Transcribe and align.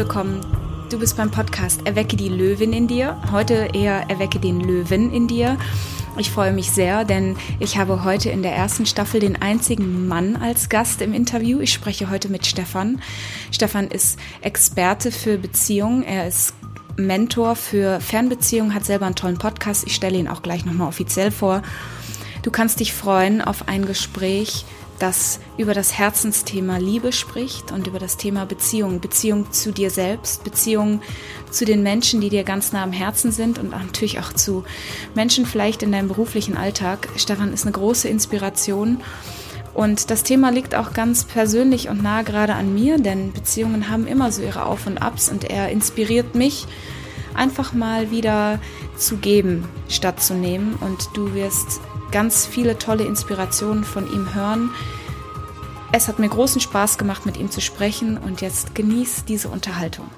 willkommen. 0.00 0.40
Du 0.88 0.98
bist 0.98 1.18
beim 1.18 1.30
Podcast 1.30 1.86
Erwecke 1.86 2.16
die 2.16 2.30
Löwin 2.30 2.72
in 2.72 2.88
dir. 2.88 3.20
Heute 3.32 3.68
eher 3.74 4.08
Erwecke 4.08 4.38
den 4.38 4.58
Löwen 4.58 5.12
in 5.12 5.28
dir. 5.28 5.58
Ich 6.16 6.30
freue 6.30 6.54
mich 6.54 6.70
sehr, 6.70 7.04
denn 7.04 7.36
ich 7.58 7.76
habe 7.76 8.02
heute 8.02 8.30
in 8.30 8.42
der 8.42 8.56
ersten 8.56 8.86
Staffel 8.86 9.20
den 9.20 9.36
einzigen 9.42 10.08
Mann 10.08 10.36
als 10.36 10.70
Gast 10.70 11.02
im 11.02 11.12
Interview. 11.12 11.60
Ich 11.60 11.74
spreche 11.74 12.08
heute 12.08 12.30
mit 12.30 12.46
Stefan. 12.46 13.02
Stefan 13.50 13.88
ist 13.88 14.18
Experte 14.40 15.12
für 15.12 15.36
Beziehungen. 15.36 16.02
Er 16.02 16.26
ist 16.26 16.54
Mentor 16.96 17.54
für 17.54 18.00
Fernbeziehungen, 18.00 18.72
hat 18.72 18.86
selber 18.86 19.04
einen 19.04 19.16
tollen 19.16 19.36
Podcast. 19.36 19.86
Ich 19.86 19.94
stelle 19.94 20.16
ihn 20.16 20.28
auch 20.28 20.40
gleich 20.40 20.64
nochmal 20.64 20.88
offiziell 20.88 21.30
vor. 21.30 21.60
Du 22.40 22.50
kannst 22.50 22.80
dich 22.80 22.94
freuen 22.94 23.42
auf 23.42 23.68
ein 23.68 23.84
Gespräch 23.84 24.64
das 25.00 25.40
über 25.56 25.74
das 25.74 25.98
Herzensthema 25.98 26.76
Liebe 26.76 27.12
spricht 27.12 27.72
und 27.72 27.86
über 27.86 27.98
das 27.98 28.16
Thema 28.16 28.44
Beziehung, 28.46 29.00
Beziehung 29.00 29.50
zu 29.50 29.72
dir 29.72 29.90
selbst, 29.90 30.44
Beziehung 30.44 31.02
zu 31.50 31.64
den 31.64 31.82
Menschen, 31.82 32.20
die 32.20 32.28
dir 32.28 32.44
ganz 32.44 32.72
nah 32.72 32.82
am 32.82 32.92
Herzen 32.92 33.32
sind 33.32 33.58
und 33.58 33.70
natürlich 33.70 34.20
auch 34.20 34.32
zu 34.32 34.64
Menschen 35.14 35.46
vielleicht 35.46 35.82
in 35.82 35.90
deinem 35.90 36.08
beruflichen 36.08 36.56
Alltag. 36.56 37.08
Stefan 37.16 37.52
ist 37.52 37.64
eine 37.64 37.72
große 37.72 38.08
Inspiration. 38.08 39.00
Und 39.72 40.10
das 40.10 40.24
Thema 40.24 40.50
liegt 40.50 40.74
auch 40.74 40.92
ganz 40.92 41.24
persönlich 41.24 41.88
und 41.88 42.02
nah 42.02 42.22
gerade 42.22 42.54
an 42.54 42.74
mir, 42.74 42.98
denn 42.98 43.32
Beziehungen 43.32 43.88
haben 43.88 44.06
immer 44.06 44.32
so 44.32 44.42
ihre 44.42 44.66
Auf 44.66 44.86
und 44.86 44.98
Abs 44.98 45.28
und 45.28 45.44
er 45.44 45.70
inspiriert 45.70 46.34
mich, 46.34 46.66
einfach 47.34 47.72
mal 47.72 48.10
wieder 48.10 48.58
zu 48.96 49.16
geben, 49.16 49.68
statt 49.88 50.22
zu 50.22 50.34
nehmen. 50.34 50.76
Und 50.80 51.08
du 51.14 51.34
wirst 51.34 51.80
ganz 52.10 52.46
viele 52.46 52.78
tolle 52.78 53.04
Inspirationen 53.04 53.84
von 53.84 54.10
ihm 54.12 54.34
hören. 54.34 54.70
Es 55.92 56.08
hat 56.08 56.18
mir 56.18 56.28
großen 56.28 56.60
Spaß 56.60 56.98
gemacht, 56.98 57.26
mit 57.26 57.36
ihm 57.36 57.50
zu 57.50 57.60
sprechen 57.60 58.16
und 58.16 58.40
jetzt 58.40 58.74
genieß 58.74 59.24
diese 59.24 59.48
Unterhaltung. 59.48 60.08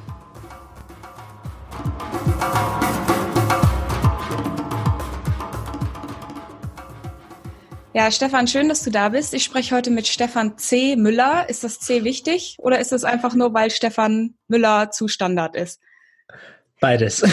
Ja, 7.94 8.10
Stefan, 8.10 8.48
schön, 8.48 8.70
dass 8.70 8.82
du 8.82 8.90
da 8.90 9.10
bist. 9.10 9.34
Ich 9.34 9.44
spreche 9.44 9.76
heute 9.76 9.90
mit 9.90 10.06
Stefan 10.06 10.56
C. 10.56 10.96
Müller. 10.96 11.48
Ist 11.50 11.62
das 11.62 11.78
C 11.78 12.04
wichtig 12.04 12.56
oder 12.58 12.80
ist 12.80 12.92
es 12.92 13.04
einfach 13.04 13.34
nur, 13.34 13.52
weil 13.52 13.70
Stefan 13.70 14.34
Müller 14.48 14.90
zu 14.90 15.08
Standard 15.08 15.54
ist? 15.54 15.78
Beides. 16.82 17.22
okay. 17.22 17.30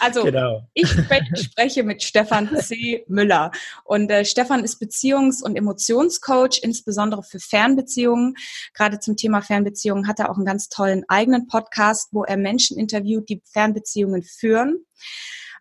Also 0.00 0.24
genau. 0.24 0.68
ich 0.74 0.88
spreche 0.88 1.84
mit 1.84 2.02
Stefan 2.02 2.50
C. 2.58 3.04
Müller. 3.06 3.52
Und 3.84 4.10
äh, 4.10 4.24
Stefan 4.24 4.64
ist 4.64 4.82
Beziehungs- 4.82 5.40
und 5.40 5.54
Emotionscoach, 5.54 6.58
insbesondere 6.60 7.22
für 7.22 7.38
Fernbeziehungen. 7.38 8.34
Gerade 8.74 8.98
zum 8.98 9.16
Thema 9.16 9.42
Fernbeziehungen 9.42 10.08
hat 10.08 10.18
er 10.18 10.28
auch 10.28 10.38
einen 10.38 10.44
ganz 10.44 10.70
tollen 10.70 11.04
eigenen 11.06 11.46
Podcast, 11.46 12.08
wo 12.10 12.24
er 12.24 12.36
Menschen 12.36 12.76
interviewt, 12.76 13.28
die 13.28 13.42
Fernbeziehungen 13.44 14.24
führen. 14.24 14.84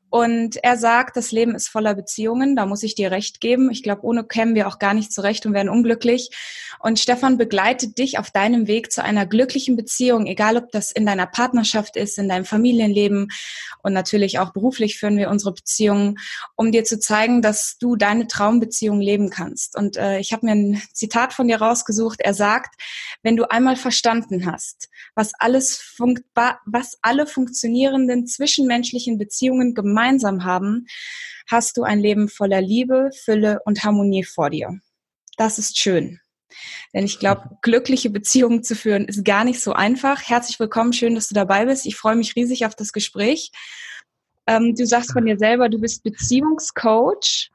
Und 0.09 0.55
er 0.63 0.77
sagt, 0.77 1.17
das 1.17 1.31
Leben 1.31 1.53
ist 1.53 1.67
voller 1.67 1.93
Beziehungen, 1.93 2.55
da 2.55 2.65
muss 2.65 2.83
ich 2.83 2.95
dir 2.95 3.11
recht 3.11 3.41
geben. 3.41 3.69
Ich 3.71 3.83
glaube, 3.83 4.03
ohne 4.05 4.23
kämen 4.23 4.55
wir 4.55 4.67
auch 4.67 4.79
gar 4.79 4.93
nicht 4.93 5.11
zurecht 5.11 5.45
und 5.45 5.53
wären 5.53 5.67
unglücklich. 5.67 6.29
Und 6.79 6.99
Stefan 6.99 7.37
begleitet 7.37 7.97
dich 7.97 8.17
auf 8.17 8.31
deinem 8.31 8.67
Weg 8.67 8.91
zu 8.91 9.03
einer 9.03 9.25
glücklichen 9.25 9.75
Beziehung, 9.75 10.25
egal 10.25 10.55
ob 10.55 10.71
das 10.71 10.91
in 10.91 11.05
deiner 11.05 11.27
Partnerschaft 11.27 11.97
ist, 11.97 12.17
in 12.17 12.29
deinem 12.29 12.45
Familienleben 12.45 13.29
und 13.81 13.93
natürlich 13.93 14.39
auch 14.39 14.53
beruflich 14.53 14.97
führen 14.97 15.17
wir 15.17 15.29
unsere 15.29 15.53
Beziehungen, 15.53 16.17
um 16.55 16.71
dir 16.71 16.83
zu 16.83 16.99
zeigen, 16.99 17.41
dass 17.41 17.77
du 17.79 17.95
deine 17.95 18.27
Traumbeziehung 18.27 19.01
leben 19.01 19.29
kannst. 19.29 19.75
Und 19.75 19.97
äh, 19.97 20.19
ich 20.19 20.31
habe 20.31 20.45
mir 20.45 20.53
ein 20.53 20.81
Zitat 20.93 21.33
von 21.33 21.47
dir 21.47 21.57
rausgesucht. 21.57 22.21
Er 22.21 22.33
sagt, 22.33 22.79
wenn 23.23 23.35
du 23.35 23.49
einmal 23.49 23.75
verstanden 23.75 24.45
hast, 24.45 24.89
was 25.15 25.33
alles 25.39 25.97
was 26.65 26.97
alle 27.01 27.25
funktionierenden 27.27 28.27
zwischenmenschlichen 28.27 29.17
Beziehungen 29.17 29.73
gemeinsam 29.73 29.96
gemeinsam 29.97 30.43
haben, 30.43 30.85
hast 31.49 31.75
du 31.77 31.83
ein 31.83 31.99
Leben 31.99 32.29
voller 32.29 32.61
Liebe, 32.61 33.09
Fülle 33.25 33.59
und 33.65 33.83
Harmonie 33.83 34.23
vor 34.23 34.51
dir. 34.51 34.79
Das 35.37 35.57
ist 35.57 35.79
schön. 35.79 36.19
Denn 36.93 37.03
ich 37.03 37.17
glaube, 37.19 37.49
glückliche 37.63 38.11
Beziehungen 38.11 38.63
zu 38.63 38.75
führen 38.75 39.05
ist 39.05 39.25
gar 39.25 39.43
nicht 39.43 39.59
so 39.59 39.73
einfach. 39.73 40.21
Herzlich 40.21 40.59
willkommen, 40.59 40.93
schön, 40.93 41.15
dass 41.15 41.29
du 41.29 41.33
dabei 41.33 41.65
bist. 41.65 41.87
Ich 41.87 41.95
freue 41.95 42.15
mich 42.15 42.35
riesig 42.35 42.65
auf 42.65 42.75
das 42.75 42.93
Gespräch. 42.93 43.51
Ähm, 44.45 44.75
du 44.75 44.85
sagst 44.85 45.13
von 45.13 45.25
dir 45.25 45.39
selber, 45.39 45.67
du 45.67 45.79
bist 45.79 46.03
Beziehungscoach. 46.03 47.49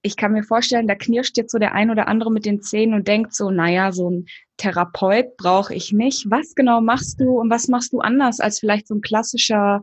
Ich 0.00 0.16
kann 0.16 0.32
mir 0.32 0.42
vorstellen, 0.42 0.86
da 0.86 0.94
knirscht 0.94 1.36
jetzt 1.36 1.52
so 1.52 1.58
der 1.58 1.74
ein 1.74 1.90
oder 1.90 2.08
andere 2.08 2.32
mit 2.32 2.46
den 2.46 2.62
Zähnen 2.62 2.94
und 2.94 3.08
denkt 3.08 3.34
so, 3.34 3.50
naja, 3.50 3.92
so 3.92 4.10
ein 4.10 4.26
Therapeut 4.56 5.36
brauche 5.36 5.74
ich 5.74 5.92
nicht. 5.92 6.30
Was 6.30 6.54
genau 6.54 6.80
machst 6.80 7.20
du 7.20 7.38
und 7.38 7.50
was 7.50 7.68
machst 7.68 7.92
du 7.92 8.00
anders 8.00 8.40
als 8.40 8.58
vielleicht 8.58 8.88
so 8.88 8.94
ein 8.94 9.02
klassischer 9.02 9.82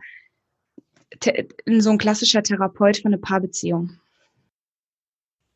so 1.79 1.89
ein 1.89 1.97
klassischer 1.97 2.43
Therapeut 2.43 2.97
für 2.97 3.05
eine 3.05 3.17
Paarbeziehung? 3.17 3.97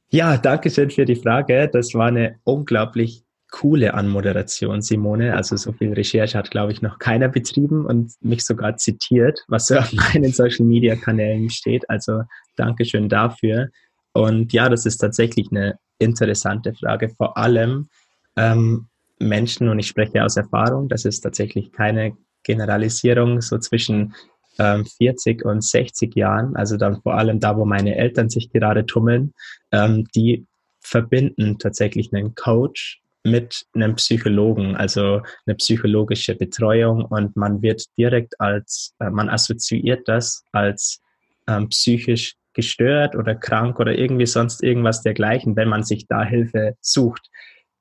Ja, 0.09 0.37
danke 0.37 0.69
schön 0.69 0.91
für 0.91 1.05
die 1.05 1.15
Frage. 1.15 1.69
Das 1.71 1.93
war 1.93 2.07
eine 2.07 2.39
unglaublich 2.43 3.23
coole 3.51 3.93
Anmoderation, 3.93 4.81
Simone. 4.81 5.35
Also 5.35 5.55
so 5.55 5.71
viel 5.71 5.93
Recherche 5.93 6.37
hat, 6.37 6.51
glaube 6.51 6.71
ich, 6.71 6.81
noch 6.81 6.99
keiner 6.99 7.29
betrieben 7.29 7.85
und 7.85 8.11
mich 8.21 8.43
sogar 8.43 8.77
zitiert, 8.77 9.43
was 9.47 9.67
so 9.67 9.77
auf 9.77 9.91
meinen 10.13 10.31
Social-Media-Kanälen 10.31 11.49
steht. 11.49 11.89
Also 11.89 12.23
danke 12.55 12.85
schön 12.85 13.09
dafür. 13.09 13.69
Und 14.13 14.53
ja, 14.53 14.69
das 14.69 14.85
ist 14.85 14.97
tatsächlich 14.97 15.47
eine 15.51 15.77
interessante 15.99 16.73
Frage. 16.73 17.09
Vor 17.09 17.37
allem 17.37 17.89
ähm, 18.35 18.87
Menschen, 19.19 19.69
und 19.69 19.79
ich 19.79 19.87
spreche 19.87 20.23
aus 20.23 20.37
Erfahrung, 20.37 20.89
das 20.89 21.05
ist 21.05 21.21
tatsächlich 21.21 21.71
keine 21.71 22.17
Generalisierung, 22.43 23.41
so 23.41 23.57
zwischen 23.57 24.13
40 24.57 25.41
ähm, 25.43 25.49
und 25.49 25.63
60 25.63 26.15
Jahren, 26.15 26.55
also 26.55 26.77
dann 26.77 27.01
vor 27.01 27.15
allem 27.15 27.39
da, 27.39 27.57
wo 27.57 27.65
meine 27.65 27.95
Eltern 27.95 28.29
sich 28.29 28.51
gerade 28.51 28.85
tummeln, 28.85 29.33
ähm, 29.71 30.05
die 30.15 30.45
verbinden 30.79 31.57
tatsächlich 31.57 32.13
einen 32.13 32.35
Coach 32.35 33.01
mit 33.23 33.65
einem 33.73 33.95
Psychologen, 33.95 34.75
also 34.75 35.21
eine 35.45 35.55
psychologische 35.55 36.35
Betreuung. 36.35 37.05
Und 37.05 37.35
man 37.35 37.61
wird 37.61 37.83
direkt 37.97 38.39
als, 38.39 38.93
äh, 38.99 39.09
man 39.09 39.29
assoziiert 39.29 40.07
das 40.07 40.43
als 40.51 41.01
ähm, 41.47 41.69
psychisch 41.69 42.35
gestört 42.53 43.15
oder 43.15 43.35
krank 43.35 43.79
oder 43.79 43.97
irgendwie 43.97 44.27
sonst 44.27 44.63
irgendwas 44.63 45.01
dergleichen, 45.01 45.55
wenn 45.55 45.67
man 45.67 45.83
sich 45.83 46.07
da 46.07 46.23
Hilfe 46.23 46.75
sucht 46.81 47.29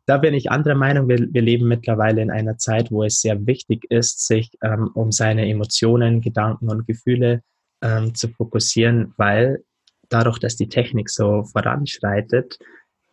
da 0.06 0.18
bin 0.18 0.34
ich 0.34 0.50
anderer 0.50 0.74
Meinung. 0.74 1.08
Wir, 1.08 1.32
wir, 1.32 1.42
leben 1.42 1.66
mittlerweile 1.66 2.20
in 2.20 2.30
einer 2.30 2.58
Zeit, 2.58 2.90
wo 2.90 3.04
es 3.04 3.20
sehr 3.20 3.46
wichtig 3.46 3.84
ist, 3.90 4.26
sich 4.26 4.50
ähm, 4.62 4.90
um 4.94 5.12
seine 5.12 5.48
Emotionen, 5.48 6.20
Gedanken 6.20 6.68
und 6.68 6.86
Gefühle 6.86 7.42
ähm, 7.82 8.14
zu 8.14 8.28
fokussieren, 8.28 9.14
weil 9.16 9.62
dadurch, 10.08 10.38
dass 10.38 10.56
die 10.56 10.68
Technik 10.68 11.08
so 11.10 11.44
voranschreitet, 11.44 12.58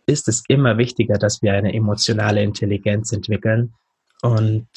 ist 0.05 0.27
es 0.27 0.43
immer 0.47 0.77
wichtiger, 0.77 1.17
dass 1.17 1.41
wir 1.41 1.53
eine 1.53 1.73
emotionale 1.73 2.43
Intelligenz 2.43 3.13
entwickeln. 3.13 3.73
Und 4.21 4.67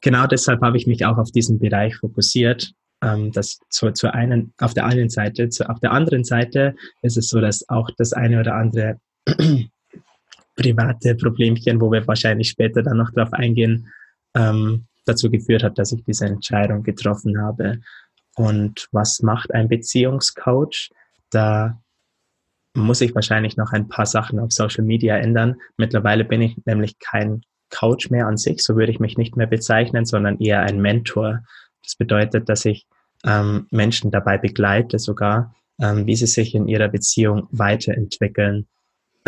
genau 0.00 0.26
deshalb 0.26 0.60
habe 0.62 0.76
ich 0.76 0.86
mich 0.86 1.04
auch 1.06 1.18
auf 1.18 1.30
diesen 1.30 1.58
Bereich 1.58 1.96
fokussiert. 1.96 2.72
Ähm, 3.02 3.32
das 3.32 3.60
zu, 3.70 3.90
zu 3.92 4.12
einen, 4.12 4.52
auf 4.58 4.74
der 4.74 4.84
einen 4.84 5.08
Seite, 5.08 5.48
zu, 5.48 5.68
auf 5.68 5.80
der 5.80 5.92
anderen 5.92 6.24
Seite 6.24 6.74
ist 7.02 7.16
es 7.16 7.28
so, 7.28 7.40
dass 7.40 7.68
auch 7.68 7.90
das 7.96 8.12
eine 8.12 8.40
oder 8.40 8.54
andere 8.54 8.98
private 10.58 11.14
Problemchen, 11.14 11.80
wo 11.80 11.90
wir 11.90 12.06
wahrscheinlich 12.06 12.50
später 12.50 12.82
dann 12.82 12.98
noch 12.98 13.10
drauf 13.12 13.32
eingehen, 13.32 13.88
ähm, 14.34 14.86
dazu 15.06 15.30
geführt 15.30 15.62
hat, 15.62 15.78
dass 15.78 15.92
ich 15.92 16.04
diese 16.04 16.26
Entscheidung 16.26 16.82
getroffen 16.82 17.40
habe. 17.40 17.80
Und 18.34 18.88
was 18.92 19.22
macht 19.22 19.54
ein 19.54 19.68
Beziehungscoach? 19.68 20.90
Da 21.30 21.80
muss 22.74 23.00
ich 23.00 23.14
wahrscheinlich 23.14 23.56
noch 23.56 23.72
ein 23.72 23.88
paar 23.88 24.06
Sachen 24.06 24.38
auf 24.38 24.52
Social 24.52 24.84
Media 24.84 25.16
ändern. 25.16 25.56
Mittlerweile 25.76 26.24
bin 26.24 26.42
ich 26.42 26.56
nämlich 26.64 26.98
kein 26.98 27.42
Coach 27.70 28.10
mehr 28.10 28.26
an 28.26 28.36
sich, 28.36 28.62
so 28.62 28.76
würde 28.76 28.92
ich 28.92 29.00
mich 29.00 29.16
nicht 29.16 29.36
mehr 29.36 29.46
bezeichnen, 29.46 30.04
sondern 30.04 30.38
eher 30.38 30.60
ein 30.60 30.80
Mentor. 30.80 31.40
Das 31.82 31.96
bedeutet, 31.96 32.48
dass 32.48 32.64
ich 32.64 32.86
ähm, 33.24 33.66
Menschen 33.70 34.10
dabei 34.10 34.38
begleite, 34.38 34.98
sogar, 34.98 35.54
ähm, 35.80 36.06
wie 36.06 36.16
sie 36.16 36.26
sich 36.26 36.54
in 36.54 36.68
ihrer 36.68 36.88
Beziehung 36.88 37.48
weiterentwickeln 37.50 38.66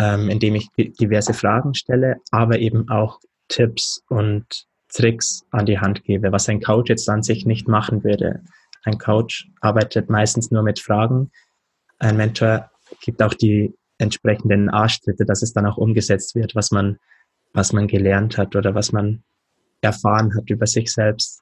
ähm, 0.01 0.29
indem 0.29 0.55
ich 0.55 0.67
diverse 0.75 1.33
Fragen 1.33 1.75
stelle, 1.75 2.17
aber 2.31 2.57
eben 2.57 2.89
auch 2.89 3.19
Tipps 3.49 4.01
und 4.09 4.45
Tricks 4.91 5.43
an 5.51 5.67
die 5.67 5.79
Hand 5.79 6.03
gebe, 6.03 6.31
was 6.31 6.49
ein 6.49 6.59
Coach 6.59 6.89
jetzt 6.89 7.07
an 7.07 7.21
sich 7.21 7.45
nicht 7.45 7.67
machen 7.67 8.03
würde. 8.03 8.41
Ein 8.83 8.97
Coach 8.97 9.47
arbeitet 9.61 10.09
meistens 10.09 10.49
nur 10.49 10.63
mit 10.63 10.79
Fragen. 10.79 11.31
Ein 11.99 12.17
Mentor 12.17 12.71
gibt 13.01 13.21
auch 13.21 13.35
die 13.35 13.75
entsprechenden 13.99 14.69
Arschtritte, 14.69 15.25
dass 15.25 15.43
es 15.43 15.53
dann 15.53 15.67
auch 15.67 15.77
umgesetzt 15.77 16.33
wird, 16.33 16.55
was 16.55 16.71
man, 16.71 16.97
was 17.53 17.71
man 17.71 17.85
gelernt 17.85 18.39
hat 18.39 18.55
oder 18.55 18.73
was 18.73 18.91
man 18.91 19.21
erfahren 19.81 20.33
hat 20.35 20.49
über 20.49 20.65
sich 20.65 20.91
selbst. 20.91 21.41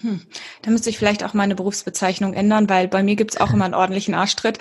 Hm. 0.00 0.20
Da 0.62 0.70
müsste 0.72 0.90
ich 0.90 0.98
vielleicht 0.98 1.24
auch 1.24 1.32
meine 1.32 1.54
Berufsbezeichnung 1.54 2.34
ändern, 2.34 2.68
weil 2.68 2.88
bei 2.88 3.04
mir 3.04 3.14
gibt 3.14 3.34
es 3.34 3.40
auch 3.40 3.52
immer 3.54 3.64
einen 3.64 3.74
ordentlichen 3.74 4.14
Arschtritt. 4.14 4.58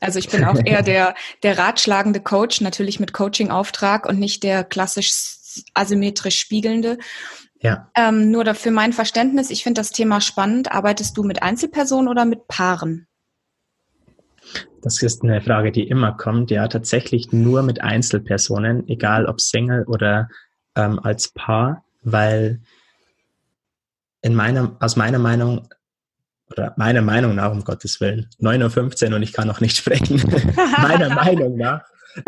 Also 0.00 0.18
ich 0.18 0.28
bin 0.28 0.44
auch 0.44 0.58
eher 0.64 0.82
der, 0.82 1.14
der 1.42 1.58
ratschlagende 1.58 2.20
Coach, 2.20 2.60
natürlich 2.60 3.00
mit 3.00 3.12
Coaching-Auftrag 3.12 4.06
und 4.06 4.18
nicht 4.18 4.42
der 4.42 4.64
klassisch 4.64 5.12
asymmetrisch 5.74 6.38
spiegelnde. 6.38 6.98
Ja. 7.60 7.90
Ähm, 7.96 8.30
nur 8.30 8.54
für 8.54 8.70
mein 8.70 8.92
Verständnis, 8.92 9.50
ich 9.50 9.62
finde 9.62 9.80
das 9.80 9.90
Thema 9.90 10.20
spannend. 10.20 10.72
Arbeitest 10.72 11.16
du 11.16 11.22
mit 11.22 11.42
Einzelpersonen 11.42 12.08
oder 12.08 12.24
mit 12.24 12.48
Paaren? 12.48 13.06
Das 14.82 15.02
ist 15.02 15.24
eine 15.24 15.40
Frage, 15.40 15.72
die 15.72 15.88
immer 15.88 16.12
kommt. 16.12 16.50
Ja, 16.50 16.68
tatsächlich 16.68 17.32
nur 17.32 17.62
mit 17.62 17.80
Einzelpersonen, 17.80 18.86
egal 18.88 19.26
ob 19.26 19.40
Single 19.40 19.84
oder 19.84 20.28
ähm, 20.76 21.00
als 21.00 21.28
Paar, 21.28 21.84
weil 22.02 22.60
in 24.22 24.34
meiner, 24.34 24.76
aus 24.80 24.96
meiner 24.96 25.18
Meinung 25.18 25.68
oder 26.50 26.74
meiner 26.76 27.02
Meinung 27.02 27.34
nach, 27.34 27.50
um 27.50 27.64
Gottes 27.64 28.00
Willen, 28.00 28.28
9.15 28.40 29.10
Uhr 29.10 29.16
und 29.16 29.22
ich 29.22 29.32
kann 29.32 29.48
noch 29.48 29.60
nicht 29.60 29.76
sprechen, 29.78 30.22
meiner 30.78 31.10
Meinung 31.10 31.56
nach 31.56 31.82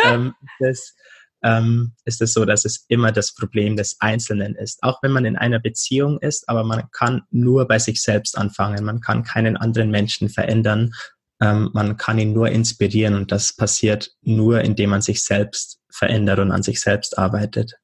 ähm, 0.04 0.34
das, 0.60 0.94
ähm, 1.42 1.92
ist 2.04 2.20
es 2.20 2.32
so, 2.32 2.44
dass 2.44 2.64
es 2.64 2.84
immer 2.88 3.12
das 3.12 3.34
Problem 3.34 3.76
des 3.76 3.96
Einzelnen 4.00 4.54
ist. 4.54 4.82
Auch 4.82 5.02
wenn 5.02 5.12
man 5.12 5.24
in 5.24 5.36
einer 5.36 5.60
Beziehung 5.60 6.18
ist, 6.18 6.48
aber 6.48 6.64
man 6.64 6.90
kann 6.90 7.22
nur 7.30 7.68
bei 7.68 7.78
sich 7.78 8.02
selbst 8.02 8.36
anfangen. 8.36 8.84
Man 8.84 9.00
kann 9.00 9.22
keinen 9.22 9.56
anderen 9.56 9.90
Menschen 9.90 10.28
verändern. 10.28 10.92
Ähm, 11.40 11.70
man 11.72 11.96
kann 11.96 12.18
ihn 12.18 12.32
nur 12.32 12.48
inspirieren 12.48 13.14
und 13.14 13.30
das 13.30 13.52
passiert 13.54 14.10
nur, 14.22 14.60
indem 14.62 14.90
man 14.90 15.02
sich 15.02 15.24
selbst 15.24 15.78
verändert 15.88 16.40
und 16.40 16.50
an 16.50 16.62
sich 16.62 16.80
selbst 16.80 17.16
arbeitet. 17.16 17.74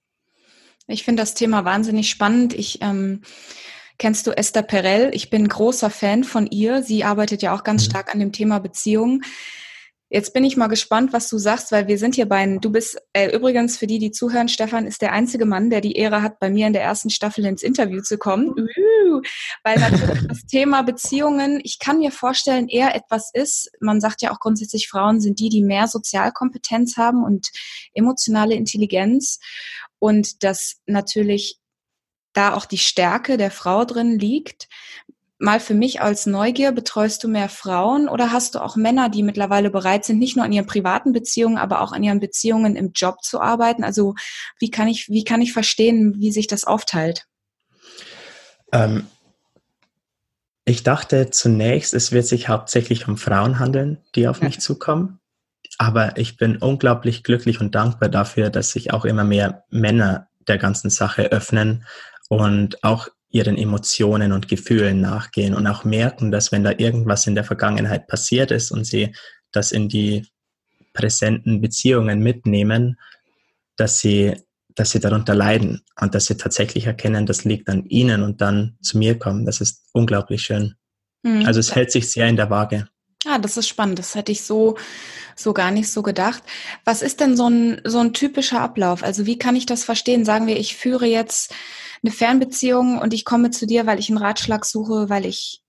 Ich 0.87 1.05
finde 1.05 1.23
das 1.23 1.35
Thema 1.35 1.65
wahnsinnig 1.65 2.11
spannend. 2.11 2.53
Ich 2.53 2.83
ähm, 2.83 3.23
kennst 3.99 4.27
du 4.27 4.31
Esther 4.33 4.63
Perel? 4.63 5.11
Ich 5.13 5.31
bin 5.31 5.49
großer 5.49 5.91
Fan 5.91 6.25
von 6.25 6.47
ihr. 6.47 6.83
Sie 6.83 7.05
arbeitet 7.05 7.43
ja 7.43 7.55
auch 7.55 7.65
ganz 7.65 7.85
mhm. 7.85 7.91
stark 7.91 8.13
an 8.13 8.21
dem 8.21 8.33
Thema 8.33 8.59
Beziehungen. 8.61 9.23
Jetzt 10.11 10.33
bin 10.33 10.45
ich 10.45 10.57
mal 10.57 10.69
gespannt, 10.69 11.13
was 11.13 11.29
du 11.29 11.39
sagst, 11.39 11.73
weil 11.73 11.89
wir 11.89 11.99
sind 11.99 12.15
hier 12.15 12.27
bei, 12.27 12.47
du 12.59 12.71
bist 12.71 12.99
äh, 13.15 13.35
übrigens 13.35 13.79
für 13.79 13.89
die, 13.89 13.99
die 13.99 14.13
zuhören, 14.13 14.49
Stefan 14.49 14.87
ist 14.87 15.03
der 15.03 15.13
einzige 15.13 15.45
Mann, 15.45 15.71
der 15.71 15.81
die 15.81 15.95
Ehre 15.95 16.23
hat, 16.23 16.39
bei 16.39 16.51
mir 16.51 16.69
in 16.69 16.73
der 16.73 16.85
ersten 16.85 17.11
Staffel 17.11 17.45
ins 17.45 17.65
Interview 17.65 18.01
zu 18.01 18.17
kommen. 18.17 18.51
Uh, 18.51 19.23
weil 19.65 19.81
natürlich 19.81 20.27
das 20.29 20.47
Thema 20.47 20.83
Beziehungen, 20.83 21.61
ich 21.65 21.81
kann 21.81 21.99
mir 21.99 22.13
vorstellen, 22.13 22.69
eher 22.69 22.95
etwas 22.95 23.31
ist, 23.33 23.73
man 23.81 24.01
sagt 24.01 24.23
ja 24.23 24.31
auch 24.31 24.39
grundsätzlich, 24.39 24.89
Frauen 24.89 25.21
sind 25.21 25.41
die, 25.41 25.49
die 25.49 25.65
mehr 25.65 25.89
Sozialkompetenz 25.89 26.97
haben 26.97 27.25
und 27.25 27.49
emotionale 27.93 28.55
Intelligenz 28.55 29.41
und 29.99 30.45
dass 30.45 30.77
natürlich 30.87 31.59
da 32.35 32.55
auch 32.55 32.67
die 32.67 32.79
Stärke 32.79 33.37
der 33.37 33.51
Frau 33.51 33.85
drin 33.85 34.19
liegt 34.19 34.69
mal 35.39 35.61
für 35.61 35.75
mich 35.75 36.01
als 36.01 36.27
Neugier, 36.27 36.73
betreust 36.73 37.23
du 37.23 37.29
mehr 37.29 37.49
Frauen 37.49 38.09
oder 38.09 38.33
hast 38.33 38.55
du 38.55 38.61
auch 38.61 38.77
Männer, 38.77 39.09
die 39.09 39.23
mittlerweile 39.23 39.71
bereit 39.71 40.05
sind, 40.05 40.19
nicht 40.19 40.37
nur 40.37 40.45
an 40.45 40.53
ihren 40.53 40.67
privaten 40.67 41.13
Beziehungen, 41.13 41.59
aber 41.59 41.81
auch 41.81 41.93
an 41.93 42.03
ihren 42.03 42.21
Beziehungen 42.21 42.77
im 42.77 42.93
Job 42.93 43.23
zu 43.23 43.41
arbeiten? 43.41 43.85
Also 43.85 44.15
wie 44.59 44.71
kann 44.71 44.89
ich, 44.89 45.09
wie 45.09 45.25
kann 45.25 45.43
ich 45.43 45.53
verstehen, 45.53 46.15
wie 46.19 46.33
sich 46.33 46.47
das 46.47 46.65
aufteilt? 46.65 47.27
Ähm, 48.73 49.07
ich 50.65 50.83
dachte 50.83 51.31
zunächst, 51.31 51.95
es 51.95 52.13
wird 52.13 52.27
sich 52.27 52.49
hauptsächlich 52.49 53.07
um 53.07 53.17
Frauen 53.17 53.59
handeln, 53.59 53.99
die 54.15 54.29
auf 54.29 54.39
ja. 54.41 54.47
mich 54.47 54.61
zukommen. 54.61 55.21
Aber 55.77 56.17
ich 56.17 56.37
bin 56.37 56.57
unglaublich 56.57 57.25
glücklich 57.25 57.61
und 57.61 57.75
dankbar 57.75 58.09
dafür, 58.09 58.49
dass 58.49 58.71
sich 58.71 58.93
auch 58.93 59.05
immer 59.05 59.25
mehr 59.25 59.65
Männer 59.71 60.29
der 60.47 60.59
ganzen 60.59 60.89
Sache 60.91 61.33
öffnen 61.33 61.85
und 62.29 62.83
auch 62.83 63.09
ihren 63.31 63.59
Emotionen 63.59 64.33
und 64.33 64.49
Gefühlen 64.49 65.01
nachgehen 65.01 65.55
und 65.55 65.67
auch 65.67 65.85
merken, 65.85 66.31
dass 66.31 66.53
wenn 66.53 66.63
da 66.63 66.73
irgendwas 66.77 67.27
in 67.27 67.35
der 67.35 67.45
Vergangenheit 67.45 68.07
passiert 68.07 68.53
ist 68.53 68.71
und 68.71 68.85
sie 68.85 69.15
das 69.51 69.73
in 69.73 69.89
die 69.89 70.27
präsenten 70.93 71.61
Beziehungen 71.61 72.21
mitnehmen, 72.21 72.99
dass 73.77 73.99
sie, 73.99 74.37
dass 74.77 74.91
sie 74.91 75.01
darunter 75.01 75.35
leiden 75.35 75.83
und 76.01 76.15
dass 76.15 76.27
sie 76.27 76.37
tatsächlich 76.37 76.87
erkennen, 76.87 77.27
das 77.27 77.45
liegt 77.45 77.69
an 77.69 77.85
ihnen 77.87 78.23
und 78.23 78.41
dann 78.41 78.77
zu 78.81 78.99
mir 78.99 79.19
kommen. 79.19 79.45
Das 79.45 79.61
ist 79.61 79.83
unglaublich 79.93 80.43
schön. 80.43 80.77
Mhm. 81.25 81.45
Also 81.45 81.59
es 81.59 81.75
hält 81.75 81.91
sich 81.91 82.11
sehr 82.11 82.29
in 82.29 82.37
der 82.37 82.51
Waage. 82.51 82.89
Ah, 83.27 83.39
das 83.39 83.57
ist 83.57 83.69
spannend. 83.69 83.99
Das 83.99 84.15
hätte 84.15 84.33
ich 84.33 84.43
so, 84.43 84.77
so 85.35 85.53
gar 85.53 85.71
nicht 85.71 85.91
so 85.91 86.03
gedacht. 86.03 86.43
Was 86.85 87.03
ist 87.03 87.21
denn 87.21 87.37
so 87.37 87.49
ein, 87.49 87.81
so 87.85 87.99
ein 87.99 88.13
typischer 88.13 88.61
Ablauf? 88.61 89.03
Also 89.03 89.27
wie 89.27 89.39
kann 89.39 89.57
ich 89.57 89.67
das 89.67 89.83
verstehen? 89.83 90.25
Sagen 90.25 90.47
wir, 90.47 90.59
ich 90.59 90.77
führe 90.77 91.07
jetzt 91.07 91.53
eine 92.05 92.13
Fernbeziehung 92.13 92.99
und 92.99 93.15
ich 93.15 93.25
komme 93.25 93.51
zu 93.51 93.67
dir, 93.67 93.87
weil 93.87 93.99
ich 93.99 94.11
einen 94.11 94.19
Ratschlag 94.19 94.65
suche, 94.67 95.09
weil 95.09 95.25
ich 95.25 95.63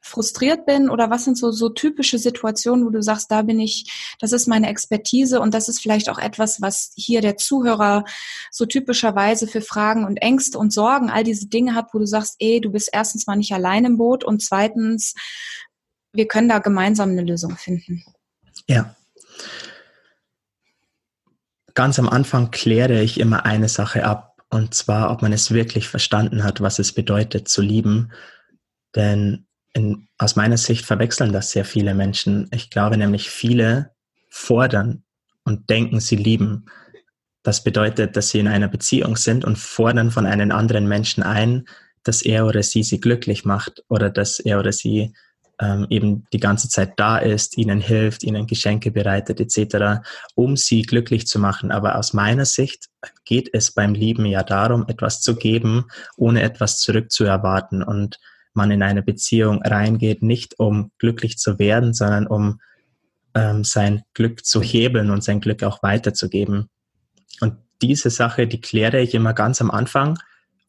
frustriert 0.00 0.66
bin 0.66 0.88
oder 0.88 1.10
was 1.10 1.24
sind 1.24 1.36
so, 1.36 1.50
so 1.50 1.68
typische 1.68 2.18
Situationen, 2.18 2.86
wo 2.86 2.90
du 2.90 3.02
sagst, 3.02 3.30
da 3.30 3.42
bin 3.42 3.58
ich, 3.58 4.16
das 4.20 4.32
ist 4.32 4.46
meine 4.46 4.68
Expertise 4.68 5.40
und 5.40 5.52
das 5.52 5.68
ist 5.68 5.80
vielleicht 5.80 6.08
auch 6.08 6.18
etwas, 6.18 6.60
was 6.60 6.92
hier 6.96 7.20
der 7.20 7.36
Zuhörer 7.36 8.04
so 8.50 8.66
typischerweise 8.66 9.48
für 9.48 9.60
Fragen 9.60 10.04
und 10.04 10.18
Ängste 10.18 10.58
und 10.58 10.72
Sorgen, 10.72 11.10
all 11.10 11.24
diese 11.24 11.48
Dinge 11.48 11.74
hat, 11.74 11.92
wo 11.92 11.98
du 11.98 12.06
sagst, 12.06 12.36
ey, 12.38 12.60
du 12.60 12.70
bist 12.70 12.90
erstens 12.92 13.26
mal 13.26 13.36
nicht 13.36 13.52
allein 13.52 13.84
im 13.84 13.96
Boot 13.96 14.22
und 14.22 14.42
zweitens, 14.42 15.14
wir 16.12 16.28
können 16.28 16.48
da 16.48 16.60
gemeinsam 16.60 17.10
eine 17.10 17.22
Lösung 17.22 17.56
finden. 17.56 18.04
Ja. 18.68 18.94
Ganz 21.74 21.98
am 21.98 22.08
Anfang 22.08 22.50
kläre 22.52 23.02
ich 23.02 23.20
immer 23.20 23.44
eine 23.44 23.68
Sache 23.68 24.04
ab. 24.04 24.35
Und 24.48 24.74
zwar, 24.74 25.10
ob 25.10 25.22
man 25.22 25.32
es 25.32 25.50
wirklich 25.50 25.88
verstanden 25.88 26.44
hat, 26.44 26.60
was 26.60 26.78
es 26.78 26.92
bedeutet 26.92 27.48
zu 27.48 27.62
lieben. 27.62 28.12
Denn 28.94 29.46
in, 29.72 30.08
aus 30.18 30.36
meiner 30.36 30.56
Sicht 30.56 30.84
verwechseln 30.84 31.32
das 31.32 31.50
sehr 31.50 31.64
viele 31.64 31.94
Menschen. 31.94 32.48
Ich 32.52 32.70
glaube 32.70 32.96
nämlich, 32.96 33.28
viele 33.28 33.92
fordern 34.30 35.04
und 35.44 35.68
denken, 35.68 36.00
sie 36.00 36.16
lieben. 36.16 36.66
Das 37.42 37.62
bedeutet, 37.62 38.16
dass 38.16 38.30
sie 38.30 38.40
in 38.40 38.48
einer 38.48 38.68
Beziehung 38.68 39.16
sind 39.16 39.44
und 39.44 39.58
fordern 39.58 40.10
von 40.10 40.26
einem 40.26 40.50
anderen 40.50 40.88
Menschen 40.88 41.22
ein, 41.22 41.66
dass 42.02 42.22
er 42.22 42.46
oder 42.46 42.62
sie 42.62 42.82
sie 42.82 43.00
glücklich 43.00 43.44
macht 43.44 43.84
oder 43.88 44.10
dass 44.10 44.38
er 44.38 44.58
oder 44.58 44.72
sie 44.72 45.12
ähm, 45.60 45.86
eben 45.88 46.26
die 46.32 46.40
ganze 46.40 46.68
Zeit 46.68 46.94
da 46.96 47.18
ist, 47.18 47.56
ihnen 47.56 47.80
hilft, 47.80 48.22
ihnen 48.22 48.46
Geschenke 48.46 48.90
bereitet 48.90 49.40
etc., 49.40 50.02
um 50.34 50.56
sie 50.56 50.82
glücklich 50.82 51.26
zu 51.26 51.38
machen. 51.38 51.70
Aber 51.70 51.96
aus 51.96 52.12
meiner 52.12 52.44
Sicht 52.44 52.86
geht 53.24 53.50
es 53.52 53.72
beim 53.72 53.94
Lieben 53.94 54.26
ja 54.26 54.42
darum, 54.42 54.84
etwas 54.88 55.20
zu 55.20 55.36
geben, 55.36 55.86
ohne 56.16 56.42
etwas 56.42 56.80
zurückzuerwarten 56.80 57.82
und 57.82 58.18
man 58.52 58.70
in 58.70 58.82
eine 58.82 59.02
Beziehung 59.02 59.62
reingeht, 59.62 60.22
nicht 60.22 60.58
um 60.58 60.90
glücklich 60.98 61.38
zu 61.38 61.58
werden, 61.58 61.94
sondern 61.94 62.26
um 62.26 62.60
ähm, 63.34 63.64
sein 63.64 64.02
Glück 64.14 64.44
zu 64.44 64.62
hebeln 64.62 65.10
und 65.10 65.22
sein 65.22 65.40
Glück 65.40 65.62
auch 65.62 65.82
weiterzugeben. 65.82 66.68
Und 67.40 67.56
diese 67.82 68.10
Sache, 68.10 68.46
die 68.46 68.60
kläre 68.60 69.00
ich 69.00 69.14
immer 69.14 69.34
ganz 69.34 69.60
am 69.60 69.70
Anfang 69.70 70.18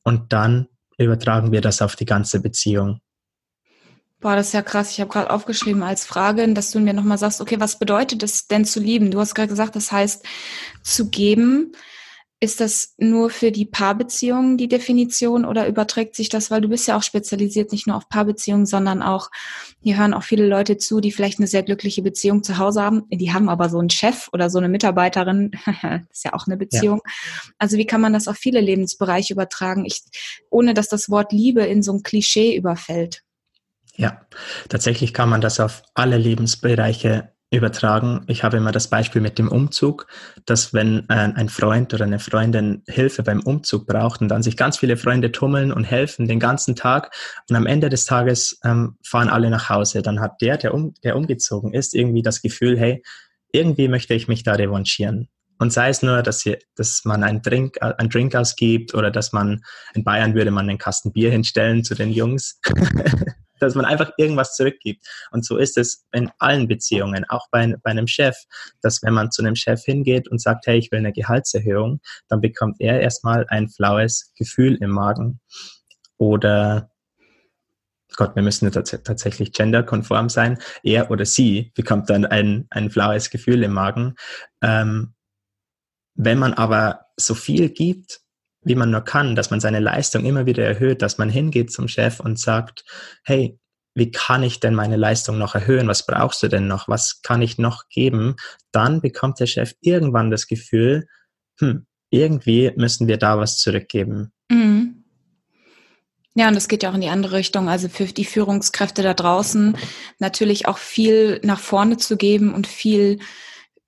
und 0.04 0.34
dann 0.34 0.68
übertragen 0.98 1.52
wir 1.52 1.62
das 1.62 1.82
auf 1.82 1.96
die 1.96 2.06
ganze 2.06 2.42
Beziehung. 2.42 3.00
Boah, 4.20 4.36
das 4.36 4.48
ist 4.48 4.54
ja 4.54 4.64
krass. 4.64 4.92
Ich 4.92 5.00
habe 5.00 5.12
gerade 5.12 5.30
aufgeschrieben 5.30 5.84
als 5.84 6.06
Frage, 6.06 6.52
dass 6.54 6.72
du 6.72 6.80
mir 6.80 6.94
nochmal 6.94 7.20
sagst, 7.20 7.40
okay, 7.40 7.60
was 7.60 7.78
bedeutet 7.78 8.24
es 8.24 8.48
denn 8.48 8.66
zu 8.66 8.80
lieben? 8.80 9.12
Du 9.12 9.20
hast 9.20 9.36
gerade 9.36 9.50
gesagt, 9.50 9.76
das 9.76 9.92
heißt 9.92 10.26
zu 10.82 11.10
geben. 11.10 11.74
Ist 12.40 12.62
das 12.62 12.94
nur 12.98 13.32
für 13.32 13.52
die 13.52 13.66
Paarbeziehungen 13.66 14.58
die 14.58 14.68
Definition 14.68 15.44
oder 15.44 15.68
überträgt 15.68 16.16
sich 16.16 16.30
das, 16.30 16.52
weil 16.52 16.62
du 16.62 16.70
bist 16.70 16.88
ja 16.88 16.96
auch 16.96 17.02
spezialisiert 17.02 17.72
nicht 17.72 17.88
nur 17.88 17.96
auf 17.96 18.10
Paarbeziehungen, 18.10 18.68
sondern 18.68 19.02
auch, 19.02 19.30
hier 19.82 19.98
hören 19.98 20.14
auch 20.14 20.22
viele 20.22 20.48
Leute 20.48 20.78
zu, 20.78 21.00
die 21.00 21.12
vielleicht 21.12 21.40
eine 21.40 21.48
sehr 21.48 21.64
glückliche 21.64 22.04
Beziehung 22.04 22.44
zu 22.44 22.60
Hause 22.60 22.84
haben. 22.84 23.06
Die 23.10 23.34
haben 23.34 23.50
aber 23.50 23.70
so 23.70 23.80
einen 23.80 23.90
Chef 23.90 24.30
oder 24.34 24.52
so 24.52 24.60
eine 24.60 24.70
Mitarbeiterin, 24.70 25.52
das 25.66 26.02
ist 26.12 26.26
ja 26.26 26.34
auch 26.34 26.46
eine 26.46 26.58
Beziehung. 26.58 27.02
Ja. 27.06 27.12
Also 27.58 27.78
wie 27.78 27.88
kann 27.88 28.02
man 28.02 28.14
das 28.14 28.28
auf 28.28 28.38
viele 28.38 28.62
Lebensbereiche 28.62 29.34
übertragen, 29.34 29.86
ich, 29.86 30.04
ohne 30.52 30.76
dass 30.76 30.90
das 30.90 31.10
Wort 31.10 31.32
Liebe 31.32 31.64
in 31.64 31.82
so 31.82 31.94
ein 31.94 32.04
Klischee 32.04 32.56
überfällt? 32.56 33.24
Ja, 33.98 34.22
tatsächlich 34.70 35.14
kann 35.14 35.30
man 35.30 35.42
das 35.42 35.60
auf 35.60 35.82
alle 35.96 36.18
Lebensbereiche 36.18 37.32
übertragen. 37.50 38.26
Ich 38.28 38.44
habe 38.44 38.58
immer 38.58 38.72
das 38.72 38.90
Beispiel 38.90 39.22
mit 39.22 39.40
dem 39.40 39.48
Umzug, 39.48 40.06
dass 40.46 40.74
wenn 40.74 41.10
ein 41.10 41.50
Freund 41.50 41.94
oder 41.94 42.04
eine 42.04 42.20
Freundin 42.20 42.84
Hilfe 42.88 43.24
beim 43.24 43.40
Umzug 43.40 43.88
braucht 43.88 44.22
und 44.22 44.28
dann 44.28 44.44
sich 44.44 44.58
ganz 44.58 44.78
viele 44.78 44.98
Freunde 44.98 45.32
tummeln 45.32 45.72
und 45.72 45.86
helfen 45.86 46.28
den 46.28 46.40
ganzen 46.40 46.76
Tag 46.76 47.16
und 47.50 47.56
am 47.56 47.66
Ende 47.66 47.90
des 47.90 48.06
Tages 48.06 48.60
ähm, 48.64 48.98
fahren 49.02 49.30
alle 49.30 49.50
nach 49.50 49.70
Hause, 49.70 50.02
dann 50.02 50.20
hat 50.20 50.42
der, 50.42 50.58
der, 50.58 50.74
um, 50.74 50.94
der 51.04 51.16
umgezogen 51.16 51.74
ist, 51.74 51.96
irgendwie 51.96 52.22
das 52.22 52.42
Gefühl, 52.42 52.78
hey, 52.78 53.02
irgendwie 53.54 53.88
möchte 53.88 54.14
ich 54.14 54.28
mich 54.28 54.44
da 54.44 54.54
revanchieren. 54.54 55.30
Und 55.58 55.74
sei 55.74 55.90
es 55.90 56.04
nur, 56.04 56.22
dass, 56.22 56.42
hier, 56.42 56.60
dass 56.76 57.04
man 57.06 57.24
einen 57.24 57.42
Drink, 57.42 57.82
einen 57.82 58.10
Drink 58.10 58.36
ausgibt 58.36 58.94
oder 58.94 59.10
dass 59.10 59.32
man, 59.32 59.64
in 59.96 60.04
Bayern 60.04 60.36
würde 60.36 60.52
man 60.52 60.70
einen 60.70 60.78
Kasten 60.78 61.14
Bier 61.14 61.32
hinstellen 61.32 61.84
zu 61.84 61.96
den 61.96 62.12
Jungs. 62.12 62.60
dass 63.60 63.76
man 63.76 63.86
einfach 63.86 64.12
irgendwas 64.18 64.56
zurückgibt. 64.56 65.06
Und 65.32 65.46
so 65.46 65.58
ist 65.58 65.78
es 65.78 66.06
in 66.12 66.30
allen 66.40 66.68
Beziehungen, 66.68 67.26
auch 67.30 67.48
bei, 67.52 67.76
bei 67.84 67.92
einem 67.92 68.08
Chef, 68.08 68.36
dass 68.82 69.04
wenn 69.04 69.14
man 69.14 69.32
zu 69.32 69.42
einem 69.42 69.56
Chef 69.56 69.84
hingeht 69.84 70.28
und 70.28 70.42
sagt, 70.42 70.68
hey, 70.68 70.78
ich 70.78 70.92
will 70.92 71.00
eine 71.00 71.14
Gehaltserhöhung, 71.14 72.02
dann 72.28 72.42
bekommt 72.42 72.78
er 72.80 73.02
erstmal 73.02 73.46
ein 73.50 73.70
flaues 73.70 74.34
Gefühl 74.36 74.78
im 74.82 74.92
Magen. 74.92 75.40
Oder 76.18 76.90
Gott, 78.16 78.36
wir 78.36 78.42
müssen 78.42 78.72
tatsächlich 78.72 79.52
genderkonform 79.52 80.30
sein. 80.30 80.58
Er 80.82 81.12
oder 81.12 81.26
sie 81.26 81.72
bekommt 81.76 82.10
dann 82.10 82.26
ein, 82.26 82.66
ein 82.72 82.90
flaues 82.90 83.30
Gefühl 83.30 83.64
im 83.64 83.74
Magen. 83.74 84.16
Ähm, 84.62 85.14
wenn 86.16 86.40
man 86.40 86.54
aber 86.54 87.06
so 87.16 87.36
viel 87.36 87.70
gibt, 87.70 88.22
wie 88.68 88.76
man 88.76 88.92
nur 88.92 89.02
kann, 89.02 89.36
dass 89.36 89.50
man 89.50 89.60
seine 89.60 89.80
Leistung 89.80 90.26
immer 90.26 90.46
wieder 90.46 90.66
erhöht, 90.66 91.02
dass 91.02 91.18
man 91.18 91.30
hingeht 91.30 91.72
zum 91.72 91.88
Chef 91.88 92.20
und 92.20 92.38
sagt, 92.40 92.84
hey, 93.24 93.58
wie 93.96 94.12
kann 94.12 94.44
ich 94.44 94.60
denn 94.60 94.76
meine 94.76 94.96
Leistung 94.96 95.38
noch 95.40 95.56
erhöhen? 95.56 95.88
Was 95.88 96.06
brauchst 96.06 96.44
du 96.44 96.50
denn 96.50 96.68
noch? 96.68 96.88
Was 96.88 97.22
kann 97.24 97.42
ich 97.42 97.58
noch 97.58 97.88
geben? 97.90 98.36
Dann 98.72 99.02
bekommt 99.02 99.40
der 99.40 99.48
Chef 99.48 99.74
irgendwann 99.82 100.30
das 100.30 100.48
Gefühl, 100.48 101.08
hm, 101.60 101.88
irgendwie 102.10 102.72
müssen 102.76 103.08
wir 103.08 103.18
da 103.18 103.40
was 103.40 103.58
zurückgeben. 103.58 104.32
Mhm. 104.50 105.04
Ja, 106.36 106.48
und 106.50 106.54
das 106.54 106.68
geht 106.68 106.84
ja 106.84 106.92
auch 106.92 106.96
in 106.96 107.02
die 107.02 107.10
andere 107.10 107.38
Richtung. 107.38 107.68
Also 107.68 107.90
für 107.90 108.06
die 108.06 108.26
Führungskräfte 108.26 109.02
da 109.02 109.16
draußen 109.16 109.76
natürlich 110.20 110.68
auch 110.68 110.78
viel 110.78 111.40
nach 111.44 111.60
vorne 111.60 111.98
zu 111.98 112.18
geben 112.18 112.54
und 112.54 112.68
viel, 112.68 113.18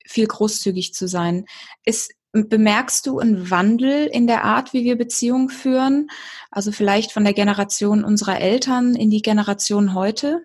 viel 0.07 0.25
großzügig 0.25 0.95
zu 0.95 1.07
sein. 1.07 1.45
Ist, 1.85 2.11
bemerkst 2.31 3.05
du 3.05 3.19
einen 3.19 3.49
Wandel 3.49 4.07
in 4.07 4.27
der 4.27 4.43
Art, 4.43 4.73
wie 4.73 4.83
wir 4.83 4.97
Beziehungen 4.97 5.49
führen? 5.49 6.09
Also 6.51 6.71
vielleicht 6.71 7.11
von 7.11 7.23
der 7.23 7.33
Generation 7.33 8.03
unserer 8.03 8.39
Eltern 8.39 8.95
in 8.95 9.09
die 9.09 9.21
Generation 9.21 9.93
heute? 9.93 10.41